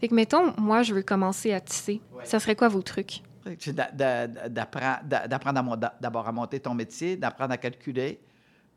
Fait 0.00 0.08
que, 0.08 0.14
mettons, 0.14 0.52
moi, 0.58 0.82
je 0.82 0.92
veux 0.92 1.02
commencer 1.02 1.52
à 1.52 1.60
tisser. 1.60 2.00
Ça 2.24 2.40
serait 2.40 2.56
quoi 2.56 2.68
vos 2.68 2.82
trucs? 2.82 3.22
C'est 3.58 3.74
d'a- 3.74 3.90
d'a- 3.90 4.48
d'apprendre 4.48 5.76
d'abord 6.00 6.28
à 6.28 6.32
monter 6.32 6.60
ton 6.60 6.74
métier, 6.74 7.16
d'apprendre 7.16 7.52
à 7.52 7.56
calculer 7.56 8.20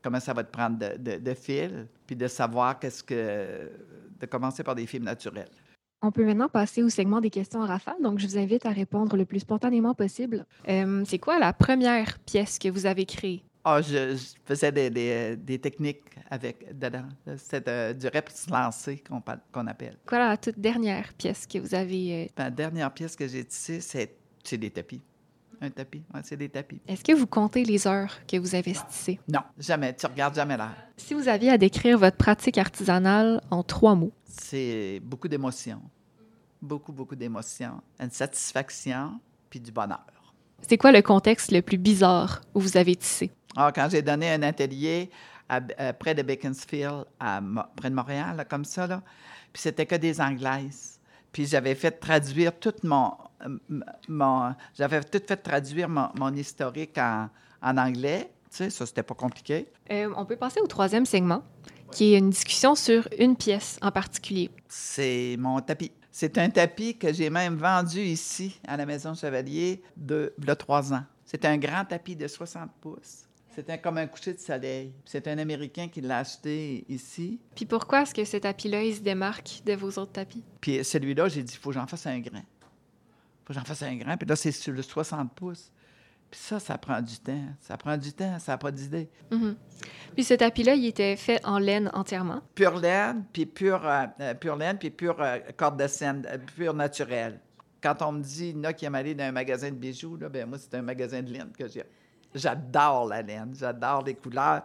comment 0.02 0.20
ça 0.20 0.32
va 0.32 0.44
te 0.44 0.50
prendre 0.50 0.78
de, 0.78 0.96
de, 0.98 1.16
de 1.18 1.34
fil, 1.34 1.86
puis 2.06 2.16
de 2.16 2.28
savoir 2.28 2.78
qu'est-ce 2.78 3.02
que. 3.02 3.70
de 4.20 4.26
commencer 4.26 4.62
par 4.62 4.74
des 4.74 4.86
fils 4.86 5.00
naturels. 5.02 5.50
On 6.02 6.12
peut 6.12 6.24
maintenant 6.24 6.48
passer 6.48 6.82
au 6.82 6.88
segment 6.88 7.20
des 7.20 7.30
questions 7.30 7.60
en 7.60 7.66
rafale, 7.66 7.96
donc 8.02 8.18
je 8.18 8.26
vous 8.26 8.38
invite 8.38 8.64
à 8.66 8.70
répondre 8.70 9.16
le 9.16 9.24
plus 9.24 9.40
spontanément 9.40 9.94
possible. 9.94 10.44
Euh, 10.68 11.02
c'est 11.06 11.18
quoi 11.18 11.38
la 11.38 11.52
première 11.52 12.18
pièce 12.20 12.58
que 12.58 12.68
vous 12.68 12.86
avez 12.86 13.06
créée? 13.06 13.42
Ah, 13.64 13.80
je, 13.82 14.14
je 14.14 14.24
faisais 14.44 14.70
des, 14.70 14.90
des- 14.90 15.36
des 15.36 15.58
techniques 15.58 16.02
avec 16.30 16.78
dedans. 16.78 17.06
C'était 17.36 17.70
euh, 17.70 17.92
du 17.94 18.06
reps 18.08 18.48
lancé 18.50 19.02
qu'on 19.08 19.20
qu'on 19.52 19.66
appelle. 19.66 19.96
Quoi 20.06 20.18
la 20.20 20.36
toute 20.36 20.58
dernière 20.58 21.12
pièce 21.14 21.46
que 21.46 21.58
vous 21.58 21.74
avez... 21.74 22.24
euh, 22.26 22.28
La 22.36 22.50
dernière 22.50 22.92
pièce 22.92 23.16
que 23.16 23.26
j'ai 23.26 23.44
tissée, 23.44 23.80
c'est 23.80 24.14
c'est 24.48 24.58
des 24.58 24.70
tapis. 24.70 25.00
Un 25.60 25.70
tapis, 25.70 26.02
ouais, 26.12 26.20
c'est 26.22 26.36
des 26.36 26.50
tapis. 26.50 26.80
Est-ce 26.86 27.02
que 27.02 27.12
vous 27.12 27.26
comptez 27.26 27.64
les 27.64 27.86
heures 27.86 28.12
que 28.28 28.36
vous 28.36 28.54
avez 28.54 28.72
tissées? 28.72 29.18
Non, 29.32 29.40
jamais. 29.58 29.94
Tu 29.96 30.04
regardes 30.04 30.34
jamais 30.34 30.56
l'air. 30.56 30.74
Si 30.98 31.14
vous 31.14 31.28
aviez 31.28 31.50
à 31.50 31.56
décrire 31.56 31.98
votre 31.98 32.18
pratique 32.18 32.58
artisanale 32.58 33.40
en 33.50 33.62
trois 33.62 33.94
mots, 33.94 34.12
c'est 34.26 35.00
beaucoup 35.02 35.28
d'émotions. 35.28 35.80
Beaucoup, 36.60 36.92
beaucoup 36.92 37.16
d'émotions. 37.16 37.80
Une 37.98 38.10
satisfaction, 38.10 39.18
puis 39.48 39.58
du 39.60 39.72
bonheur. 39.72 40.04
c'est 40.60 40.76
quoi 40.78 40.92
le 40.92 41.00
contexte 41.02 41.52
le 41.52 41.62
plus 41.62 41.78
bizarre 41.78 42.42
où 42.54 42.60
vous 42.60 42.76
avez 42.76 42.94
tissé? 42.96 43.30
Ah, 43.56 43.72
quand 43.74 43.88
j'ai 43.90 44.02
donné 44.02 44.30
un 44.30 44.42
atelier 44.42 45.08
à- 45.48 45.60
euh, 45.80 45.92
près 45.94 46.14
de 46.14 46.22
Beaconsfield, 46.22 47.04
à 47.18 47.40
près 47.76 47.88
de 47.88 47.94
Montréal, 47.94 48.36
là, 48.36 48.44
comme 48.44 48.64
ça, 48.66 48.86
là, 48.86 49.02
puis 49.54 49.62
c'était 49.62 49.86
que 49.86 49.94
des 49.94 50.20
Anglaises. 50.20 50.98
Puis 51.32 51.46
j'avais 51.46 51.74
fait 51.74 51.92
traduire 51.92 52.58
tout 52.58 52.74
mon... 52.82 53.12
euh, 53.44 53.58
mon 54.08 54.54
j'avais 54.76 55.02
tout 55.02 55.20
fait 55.26 55.36
traduire 55.36 55.88
mon, 55.88 56.08
mon 56.14 56.32
historique 56.34 56.96
en, 56.98 57.28
en 57.62 57.76
anglais. 57.78 58.30
Tu 58.50 58.56
sais, 58.58 58.70
ça, 58.70 58.86
c'était 58.86 59.02
pas 59.02 59.14
compliqué. 59.14 59.66
Euh, 59.90 60.12
on 60.16 60.24
peut 60.24 60.36
passer 60.36 60.60
au 60.60 60.66
troisième 60.66 61.04
segment, 61.04 61.42
qui 61.90 62.14
est 62.14 62.18
une 62.18 62.30
discussion 62.30 62.74
sur 62.74 63.08
une 63.18 63.36
pièce 63.36 63.78
en 63.82 63.90
particulier. 63.90 64.50
C'est 64.68 65.36
mon 65.38 65.60
tapis. 65.60 65.92
C'est 66.10 66.38
un 66.38 66.48
tapis 66.48 66.96
que 66.96 67.12
j'ai 67.12 67.28
même 67.28 67.56
vendu 67.56 68.00
ici, 68.00 68.58
à 68.66 68.76
la 68.78 68.86
Maison 68.86 69.14
Chevalier, 69.14 69.82
de, 69.96 70.32
de 70.38 70.54
trois 70.54 70.94
ans. 70.94 71.02
C'est 71.26 71.44
un 71.44 71.58
grand 71.58 71.84
tapis 71.84 72.16
de 72.16 72.26
60 72.26 72.70
pouces. 72.80 73.24
C'était 73.54 73.78
comme 73.78 73.98
un 73.98 74.06
coucher 74.06 74.34
de 74.34 74.38
soleil. 74.38 74.92
C'est 75.04 75.26
un 75.28 75.38
Américain 75.38 75.88
qui 75.88 76.02
l'a 76.02 76.18
acheté 76.18 76.84
ici. 76.88 77.40
Puis 77.54 77.64
pourquoi 77.64 78.02
est-ce 78.02 78.14
que 78.14 78.24
ce 78.24 78.36
tapis-là, 78.36 78.82
il 78.82 78.94
se 78.94 79.00
démarque 79.00 79.62
de 79.64 79.72
vos 79.74 79.88
autres 79.88 80.12
tapis? 80.12 80.44
Puis 80.60 80.84
celui-là, 80.84 81.28
j'ai 81.28 81.42
dit, 81.42 81.54
il 81.54 81.58
faut 81.58 81.70
que 81.70 81.74
j'en 81.74 81.86
fasse 81.86 82.06
un 82.06 82.18
grain. 82.20 82.42
Faut 83.46 83.52
que 83.52 83.60
j'en 83.60 83.64
fasse 83.64 83.82
un 83.82 83.94
grain. 83.94 84.16
Puis 84.16 84.28
là, 84.28 84.34
c'est 84.34 84.50
sur 84.50 84.72
le 84.72 84.82
60 84.82 85.32
pouces. 85.32 85.70
Puis 86.28 86.40
ça, 86.40 86.58
ça 86.58 86.76
prend 86.76 87.00
du 87.00 87.16
temps. 87.18 87.44
Ça 87.60 87.76
prend 87.76 87.96
du 87.96 88.12
temps, 88.12 88.38
ça 88.40 88.52
n'a 88.52 88.58
pas 88.58 88.72
d'idée. 88.72 89.08
Mhm. 89.30 89.56
Puis 90.14 90.24
ce 90.24 90.34
tapis-là, 90.34 90.74
il 90.74 90.86
était 90.86 91.14
fait 91.14 91.40
en 91.44 91.58
laine 91.58 91.88
entièrement? 91.94 92.42
Pure 92.56 92.76
laine, 92.78 93.24
puis 93.32 93.46
pure, 93.46 93.86
euh, 93.86 94.06
euh, 94.20 94.34
pure 94.34 94.56
laine, 94.56 94.76
puis 94.78 94.90
pure 94.90 95.16
euh, 95.20 95.38
corde 95.56 95.80
de 95.80 95.86
scène, 95.86 96.26
euh, 96.28 96.38
pure 96.56 96.74
naturelle. 96.74 97.38
Quand 97.80 98.02
on 98.02 98.12
me 98.12 98.22
dit, 98.22 98.48
il 98.48 98.56
y 98.56 98.58
en 98.58 98.64
a 98.64 98.72
qui 98.72 98.84
aiment 98.84 98.96
aller 98.96 99.14
dans 99.14 99.24
un 99.24 99.32
magasin 99.32 99.70
de 99.70 99.76
bijoux, 99.76 100.16
là, 100.16 100.28
ben 100.28 100.48
moi, 100.48 100.58
c'est 100.58 100.74
un 100.74 100.82
magasin 100.82 101.22
de 101.22 101.30
laine 101.30 101.52
que 101.56 101.68
j'aime. 101.68 101.86
J'adore 102.34 103.06
la 103.06 103.22
laine, 103.22 103.54
j'adore 103.56 104.02
les 104.02 104.14
couleurs. 104.14 104.64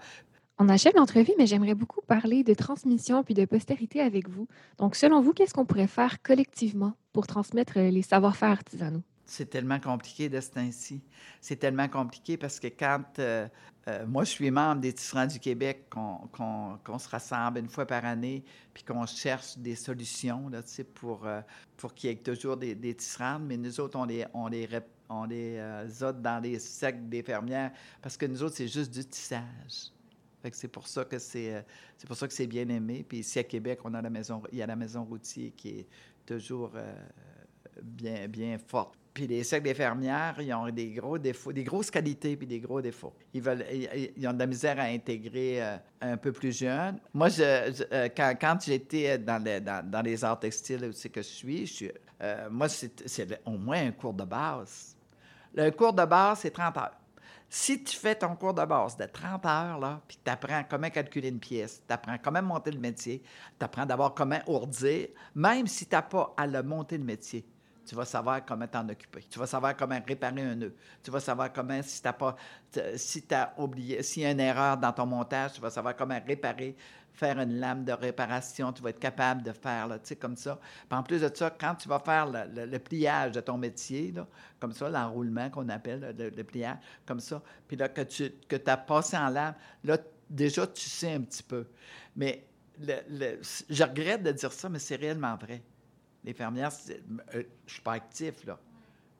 On 0.59 0.69
achève 0.69 0.93
l'entrevue, 0.95 1.33
mais 1.37 1.47
j'aimerais 1.47 1.73
beaucoup 1.73 2.01
parler 2.01 2.43
de 2.43 2.53
transmission 2.53 3.23
puis 3.23 3.33
de 3.33 3.45
postérité 3.45 3.99
avec 3.99 4.29
vous. 4.29 4.47
Donc, 4.77 4.95
selon 4.95 5.21
vous, 5.21 5.33
qu'est-ce 5.33 5.53
qu'on 5.53 5.65
pourrait 5.65 5.87
faire 5.87 6.21
collectivement 6.21 6.93
pour 7.13 7.25
transmettre 7.25 7.79
euh, 7.79 7.89
les 7.89 8.01
savoir-faire 8.01 8.49
artisanaux? 8.49 9.01
C'est 9.25 9.49
tellement 9.49 9.79
compliqué 9.79 10.29
de 10.29 10.39
ce. 10.39 10.49
C'est 11.39 11.55
tellement 11.55 11.87
compliqué 11.87 12.37
parce 12.37 12.59
que 12.59 12.67
quand 12.67 13.01
euh, 13.19 13.47
euh, 13.87 14.05
moi, 14.05 14.23
je 14.23 14.31
suis 14.31 14.51
membre 14.51 14.81
des 14.81 14.93
tisserands 14.93 15.25
du 15.25 15.39
Québec, 15.39 15.89
qu'on 15.89 16.99
se 16.99 17.09
rassemble 17.09 17.59
une 17.59 17.69
fois 17.69 17.87
par 17.87 18.05
année, 18.05 18.43
puis 18.73 18.83
qu'on 18.83 19.05
cherche 19.05 19.57
des 19.57 19.75
solutions 19.75 20.49
là, 20.49 20.61
pour, 20.93 21.25
pour 21.77 21.93
qu'il 21.93 22.09
y 22.09 22.13
ait 22.13 22.17
toujours 22.17 22.57
des, 22.57 22.75
des 22.75 22.93
tisserandes, 22.93 23.45
mais 23.47 23.57
nous 23.57 23.79
autres, 23.79 23.97
on 23.97 24.05
les, 24.05 24.25
on 24.33 24.47
les, 24.47 24.67
on 25.09 25.23
les 25.23 25.59
dans 26.21 26.43
les 26.43 26.59
sacs 26.59 27.09
des 27.09 27.23
fermières 27.23 27.71
parce 28.01 28.17
que 28.17 28.25
nous 28.25 28.43
autres, 28.43 28.57
c'est 28.57 28.67
juste 28.67 28.93
du 28.93 29.05
tissage. 29.05 29.91
C'est 30.53 30.67
pour 30.67 30.87
ça 30.87 31.05
que 31.05 31.19
c'est 31.19 31.55
euh, 31.55 31.61
c'est 31.97 32.07
pour 32.07 32.15
ça 32.15 32.27
que 32.27 32.33
c'est 32.33 32.47
bien 32.47 32.67
aimé. 32.69 33.05
Puis 33.07 33.19
ici 33.19 33.39
à 33.39 33.43
Québec, 33.43 33.79
on 33.83 33.93
a 33.93 34.01
la 34.01 34.09
maison, 34.09 34.41
il 34.51 34.57
y 34.57 34.61
a 34.61 34.67
la 34.67 34.75
maison 34.75 35.03
routier 35.03 35.51
qui 35.55 35.69
est 35.69 35.87
toujours 36.25 36.71
euh, 36.75 36.93
bien, 37.81 38.27
bien 38.27 38.57
forte. 38.57 38.95
Puis 39.13 39.27
les 39.27 39.43
sacs 39.43 39.63
des 39.63 39.73
fermières, 39.73 40.37
ils 40.39 40.53
ont 40.53 40.69
des 40.69 40.91
gros 40.91 41.17
défauts, 41.17 41.51
des 41.51 41.65
grosses 41.65 41.91
qualités 41.91 42.37
puis 42.37 42.47
des 42.47 42.61
gros 42.61 42.81
défauts. 42.81 43.13
Ils, 43.33 43.41
veulent, 43.41 43.65
ils, 44.15 44.27
ont 44.27 44.33
de 44.33 44.39
la 44.39 44.47
misère 44.47 44.79
à 44.79 44.83
intégrer 44.83 45.61
euh, 45.61 45.77
un 45.99 46.17
peu 46.17 46.31
plus 46.31 46.57
jeune. 46.57 46.97
Moi, 47.13 47.27
je, 47.27 48.07
quand, 48.15 48.33
quand 48.39 48.57
j'étais 48.63 49.17
dans, 49.17 49.43
dans, 49.43 49.89
dans 49.89 50.01
les 50.01 50.23
arts 50.23 50.39
textiles 50.39 50.85
où 50.85 50.91
c'est 50.93 51.09
que 51.09 51.21
je 51.21 51.27
suis, 51.27 51.65
je 51.67 51.73
suis 51.73 51.91
moi, 52.51 52.69
c'est 52.69 53.07
c'est 53.07 53.41
au 53.45 53.57
moins 53.57 53.87
un 53.87 53.91
cours 53.91 54.13
de 54.13 54.23
base. 54.23 54.95
Le 55.55 55.71
cours 55.71 55.91
de 55.91 56.05
base, 56.05 56.39
c'est 56.39 56.51
30 56.51 56.77
heures. 56.77 57.00
Si 57.53 57.83
tu 57.83 57.97
fais 57.97 58.15
ton 58.15 58.33
cours 58.37 58.53
de 58.53 58.63
base 58.63 58.95
de 58.95 59.03
30 59.03 59.45
heures, 59.45 59.77
là, 59.77 59.99
puis 60.07 60.17
tu 60.23 60.31
apprends 60.31 60.63
comment 60.69 60.89
calculer 60.89 61.27
une 61.27 61.41
pièce, 61.41 61.83
tu 61.85 61.93
apprends 61.93 62.15
comment 62.17 62.41
monter 62.41 62.71
le 62.71 62.79
métier, 62.79 63.21
tu 63.59 63.65
apprends 63.65 63.85
d'abord 63.85 64.15
comment 64.15 64.39
ourdir, 64.47 65.09
même 65.35 65.67
si 65.67 65.85
tu 65.85 65.93
n'as 65.93 66.01
pas 66.01 66.33
à 66.37 66.47
le 66.47 66.63
monter 66.63 66.97
le 66.97 67.03
métier, 67.03 67.45
tu 67.85 67.93
vas 67.93 68.05
savoir 68.05 68.45
comment 68.45 68.67
t'en 68.67 68.87
occuper. 68.87 69.23
Tu 69.29 69.37
vas 69.37 69.47
savoir 69.47 69.75
comment 69.75 69.99
réparer 70.07 70.43
un 70.43 70.55
nœud. 70.55 70.73
Tu 71.03 71.11
vas 71.11 71.19
savoir 71.19 71.51
comment, 71.51 71.81
si 71.83 72.01
tu 72.01 72.09
pas, 72.13 72.37
si 72.95 73.25
as 73.31 73.53
oublié, 73.57 74.01
s'il 74.01 74.23
y 74.23 74.25
a 74.25 74.31
une 74.31 74.39
erreur 74.39 74.77
dans 74.77 74.93
ton 74.93 75.05
montage, 75.05 75.51
tu 75.51 75.59
vas 75.59 75.71
savoir 75.71 75.93
comment 75.97 76.21
réparer, 76.25 76.77
faire 77.13 77.39
une 77.39 77.59
lame 77.59 77.83
de 77.85 77.91
réparation. 77.91 78.71
Tu 78.73 78.81
vas 78.81 78.89
être 78.91 78.99
capable 78.99 79.43
de 79.43 79.51
faire, 79.51 79.87
là, 79.87 79.99
tu 79.99 80.07
sais, 80.09 80.15
comme 80.15 80.35
ça. 80.35 80.59
Puis 80.89 80.97
en 80.97 81.03
plus 81.03 81.21
de 81.21 81.29
ça, 81.33 81.49
quand 81.49 81.75
tu 81.75 81.87
vas 81.89 81.99
faire 81.99 82.25
le, 82.27 82.39
le- 82.55 82.65
le 82.65 82.79
pliage 82.79 83.33
de 83.33 83.41
ton 83.41 83.57
métier, 83.57 84.11
là, 84.11 84.27
comme 84.59 84.71
ça, 84.71 84.89
l'enroulement 84.89 85.49
qu'on 85.49 85.67
appelle, 85.69 86.15
le, 86.17 86.29
le 86.29 86.43
pliage, 86.43 86.77
comme 87.05 87.19
ça, 87.19 87.41
puis 87.67 87.77
là, 87.77 87.89
que 87.89 88.01
tu 88.01 88.31
que 88.47 88.55
as 88.69 88.77
passé 88.77 89.17
en 89.17 89.29
lame, 89.29 89.55
là, 89.83 89.97
déjà, 90.29 90.65
tu 90.67 90.89
sais 90.89 91.13
un 91.13 91.21
petit 91.21 91.43
peu. 91.43 91.65
Mais 92.15 92.45
le- 92.79 92.95
le- 93.09 93.39
je 93.69 93.83
regrette 93.83 94.23
de 94.23 94.31
dire 94.31 94.51
ça, 94.51 94.69
mais 94.69 94.79
c'est 94.79 94.95
réellement 94.95 95.35
vrai. 95.35 95.61
Les 96.23 96.33
fermières, 96.33 96.71
euh, 97.35 97.43
je 97.65 97.73
suis 97.73 97.81
pas 97.81 97.93
actif, 97.93 98.45
là, 98.45 98.57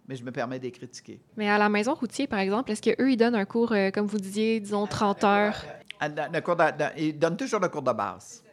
mais 0.07 0.15
je 0.15 0.23
me 0.23 0.31
permets 0.31 0.59
de 0.59 0.63
les 0.63 0.71
critiquer. 0.71 1.19
Mais 1.35 1.49
à 1.49 1.57
la 1.57 1.67
maison 1.69 1.93
routier, 1.95 2.27
par 2.27 2.39
exemple, 2.39 2.71
est-ce 2.71 2.81
qu'eux, 2.81 3.11
ils 3.11 3.17
donnent 3.17 3.35
un 3.35 3.45
cours, 3.45 3.71
euh, 3.71 3.91
comme 3.91 4.05
vous 4.07 4.19
disiez, 4.19 4.59
disons 4.59 4.85
30 4.87 5.23
heures? 5.23 5.65
Ah, 6.01 6.09
le 6.09 6.39
cours 6.41 6.55
de- 6.55 6.63
ils 6.97 7.17
donnent 7.17 7.37
toujours 7.37 7.59
le 7.59 7.69
cours 7.69 7.83
de 7.83 7.91
base. 7.93 8.43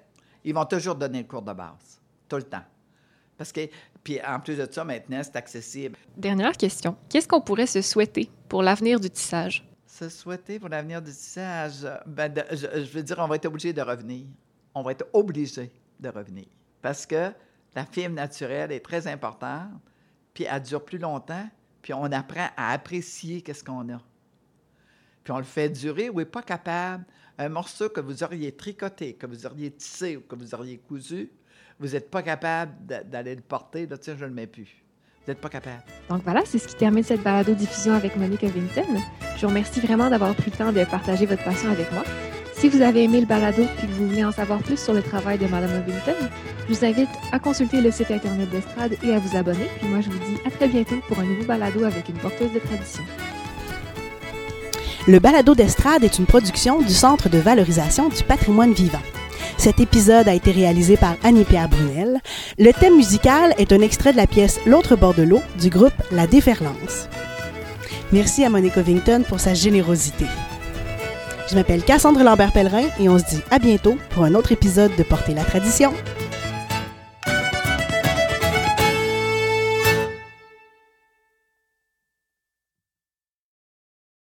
ils 0.44 0.54
vont 0.54 0.64
toujours 0.66 0.94
donner 0.94 1.22
le 1.22 1.28
cours 1.28 1.42
de 1.42 1.52
base, 1.52 2.00
tout 2.28 2.36
le 2.36 2.42
temps. 2.44 2.62
Parce 3.36 3.50
que, 3.52 3.68
puis 4.04 4.20
en 4.24 4.38
plus 4.40 4.56
de 4.56 4.66
ça, 4.70 4.84
maintenant, 4.84 5.20
c'est 5.22 5.36
accessible. 5.36 5.96
Dernière 6.16 6.52
question. 6.56 6.96
Qu'est-ce 7.08 7.26
qu'on 7.28 7.40
pourrait 7.40 7.66
se 7.66 7.82
souhaiter 7.82 8.30
pour 8.48 8.62
l'avenir 8.62 9.00
du 9.00 9.10
tissage? 9.10 9.66
Se 9.86 10.08
souhaiter 10.08 10.58
pour 10.58 10.68
l'avenir 10.68 11.00
du 11.02 11.10
tissage, 11.10 11.86
ben 12.06 12.32
de- 12.32 12.44
je, 12.52 12.84
je 12.84 12.92
veux 12.92 13.02
dire, 13.02 13.16
on 13.18 13.26
va 13.26 13.36
être 13.36 13.46
obligé 13.46 13.72
de 13.72 13.80
revenir. 13.82 14.26
On 14.74 14.82
va 14.82 14.92
être 14.92 15.06
obligé 15.12 15.72
de 15.98 16.08
revenir. 16.08 16.46
Parce 16.82 17.04
que 17.06 17.32
la 17.74 17.84
fibre 17.84 18.14
naturelle 18.14 18.70
est 18.72 18.84
très 18.84 19.06
importante, 19.06 19.70
puis 20.34 20.44
elle 20.44 20.62
dure 20.62 20.84
plus 20.84 20.98
longtemps, 20.98 21.48
puis 21.82 21.92
on 21.94 22.04
apprend 22.12 22.48
à 22.56 22.72
apprécier 22.72 23.42
qu'est-ce 23.42 23.64
qu'on 23.64 23.88
a. 23.92 24.00
Puis 25.28 25.34
on 25.34 25.38
le 25.40 25.44
fait 25.44 25.68
durer, 25.68 26.08
ou 26.08 26.20
n'est 26.20 26.24
pas 26.24 26.40
capable. 26.40 27.04
Un 27.36 27.50
morceau 27.50 27.90
que 27.90 28.00
vous 28.00 28.22
auriez 28.24 28.50
tricoté, 28.52 29.12
que 29.12 29.26
vous 29.26 29.44
auriez 29.44 29.70
tissé 29.70 30.16
ou 30.16 30.22
que 30.22 30.34
vous 30.34 30.54
auriez 30.54 30.78
cousu, 30.78 31.30
vous 31.78 31.88
n'êtes 31.88 32.10
pas 32.10 32.22
capable 32.22 32.72
d'a- 32.86 33.02
d'aller 33.02 33.34
le 33.34 33.42
porter, 33.42 33.86
là, 33.86 33.98
tiens, 33.98 34.14
je 34.18 34.24
ne 34.24 34.30
le 34.30 34.34
mets 34.34 34.46
plus. 34.46 34.82
Vous 35.26 35.30
n'êtes 35.30 35.38
pas 35.42 35.50
capable. 35.50 35.82
Donc 36.08 36.22
voilà, 36.24 36.40
c'est 36.46 36.56
ce 36.56 36.66
qui 36.66 36.76
termine 36.76 37.02
cette 37.04 37.22
balado-diffusion 37.22 37.92
avec 37.92 38.16
Monique 38.16 38.40
Covington. 38.40 38.86
Je 39.36 39.42
vous 39.42 39.48
remercie 39.48 39.80
vraiment 39.80 40.08
d'avoir 40.08 40.34
pris 40.34 40.50
le 40.50 40.56
temps 40.56 40.72
de 40.72 40.82
partager 40.84 41.26
votre 41.26 41.44
passion 41.44 41.70
avec 41.72 41.92
moi. 41.92 42.04
Si 42.54 42.70
vous 42.70 42.80
avez 42.80 43.04
aimé 43.04 43.20
le 43.20 43.26
balado 43.26 43.60
et 43.64 43.86
que 43.86 43.92
vous 43.92 44.08
voulez 44.08 44.24
en 44.24 44.32
savoir 44.32 44.60
plus 44.62 44.82
sur 44.82 44.94
le 44.94 45.02
travail 45.02 45.36
de 45.36 45.46
Mme 45.46 45.84
Covington, 45.84 46.26
je 46.70 46.74
vous 46.74 46.84
invite 46.86 47.10
à 47.32 47.38
consulter 47.38 47.82
le 47.82 47.90
site 47.90 48.10
Internet 48.10 48.48
d'Estrade 48.48 48.96
et 49.04 49.12
à 49.14 49.18
vous 49.18 49.36
abonner. 49.36 49.68
Puis 49.78 49.88
moi, 49.88 50.00
je 50.00 50.08
vous 50.08 50.18
dis 50.20 50.40
à 50.46 50.50
très 50.50 50.68
bientôt 50.68 50.96
pour 51.06 51.18
un 51.18 51.24
nouveau 51.26 51.44
balado 51.44 51.84
avec 51.84 52.08
une 52.08 52.16
porteuse 52.16 52.50
de 52.54 52.60
tradition. 52.60 53.04
Le 55.08 55.20
balado 55.20 55.54
d'estrade 55.54 56.04
est 56.04 56.18
une 56.18 56.26
production 56.26 56.82
du 56.82 56.92
Centre 56.92 57.30
de 57.30 57.38
valorisation 57.38 58.10
du 58.10 58.22
patrimoine 58.22 58.74
vivant. 58.74 59.00
Cet 59.56 59.80
épisode 59.80 60.28
a 60.28 60.34
été 60.34 60.50
réalisé 60.50 60.98
par 60.98 61.14
Annie-Pierre 61.24 61.70
Brunel. 61.70 62.20
Le 62.58 62.72
thème 62.74 62.96
musical 62.96 63.54
est 63.56 63.72
un 63.72 63.80
extrait 63.80 64.12
de 64.12 64.18
la 64.18 64.26
pièce 64.26 64.60
L'autre 64.66 64.96
bord 64.96 65.14
de 65.14 65.22
l'eau 65.22 65.40
du 65.58 65.70
groupe 65.70 65.94
La 66.12 66.26
Déferlance. 66.26 67.08
Merci 68.12 68.44
à 68.44 68.50
Monique 68.50 68.74
Covington 68.74 69.24
pour 69.26 69.40
sa 69.40 69.54
générosité. 69.54 70.26
Je 71.50 71.54
m'appelle 71.54 71.84
Cassandre 71.84 72.22
Lambert-Pellerin 72.22 72.88
et 73.00 73.08
on 73.08 73.18
se 73.18 73.24
dit 73.24 73.40
à 73.50 73.58
bientôt 73.58 73.96
pour 74.10 74.24
un 74.24 74.34
autre 74.34 74.52
épisode 74.52 74.94
de 74.98 75.02
Porter 75.02 75.32
la 75.32 75.44
tradition. 75.44 75.94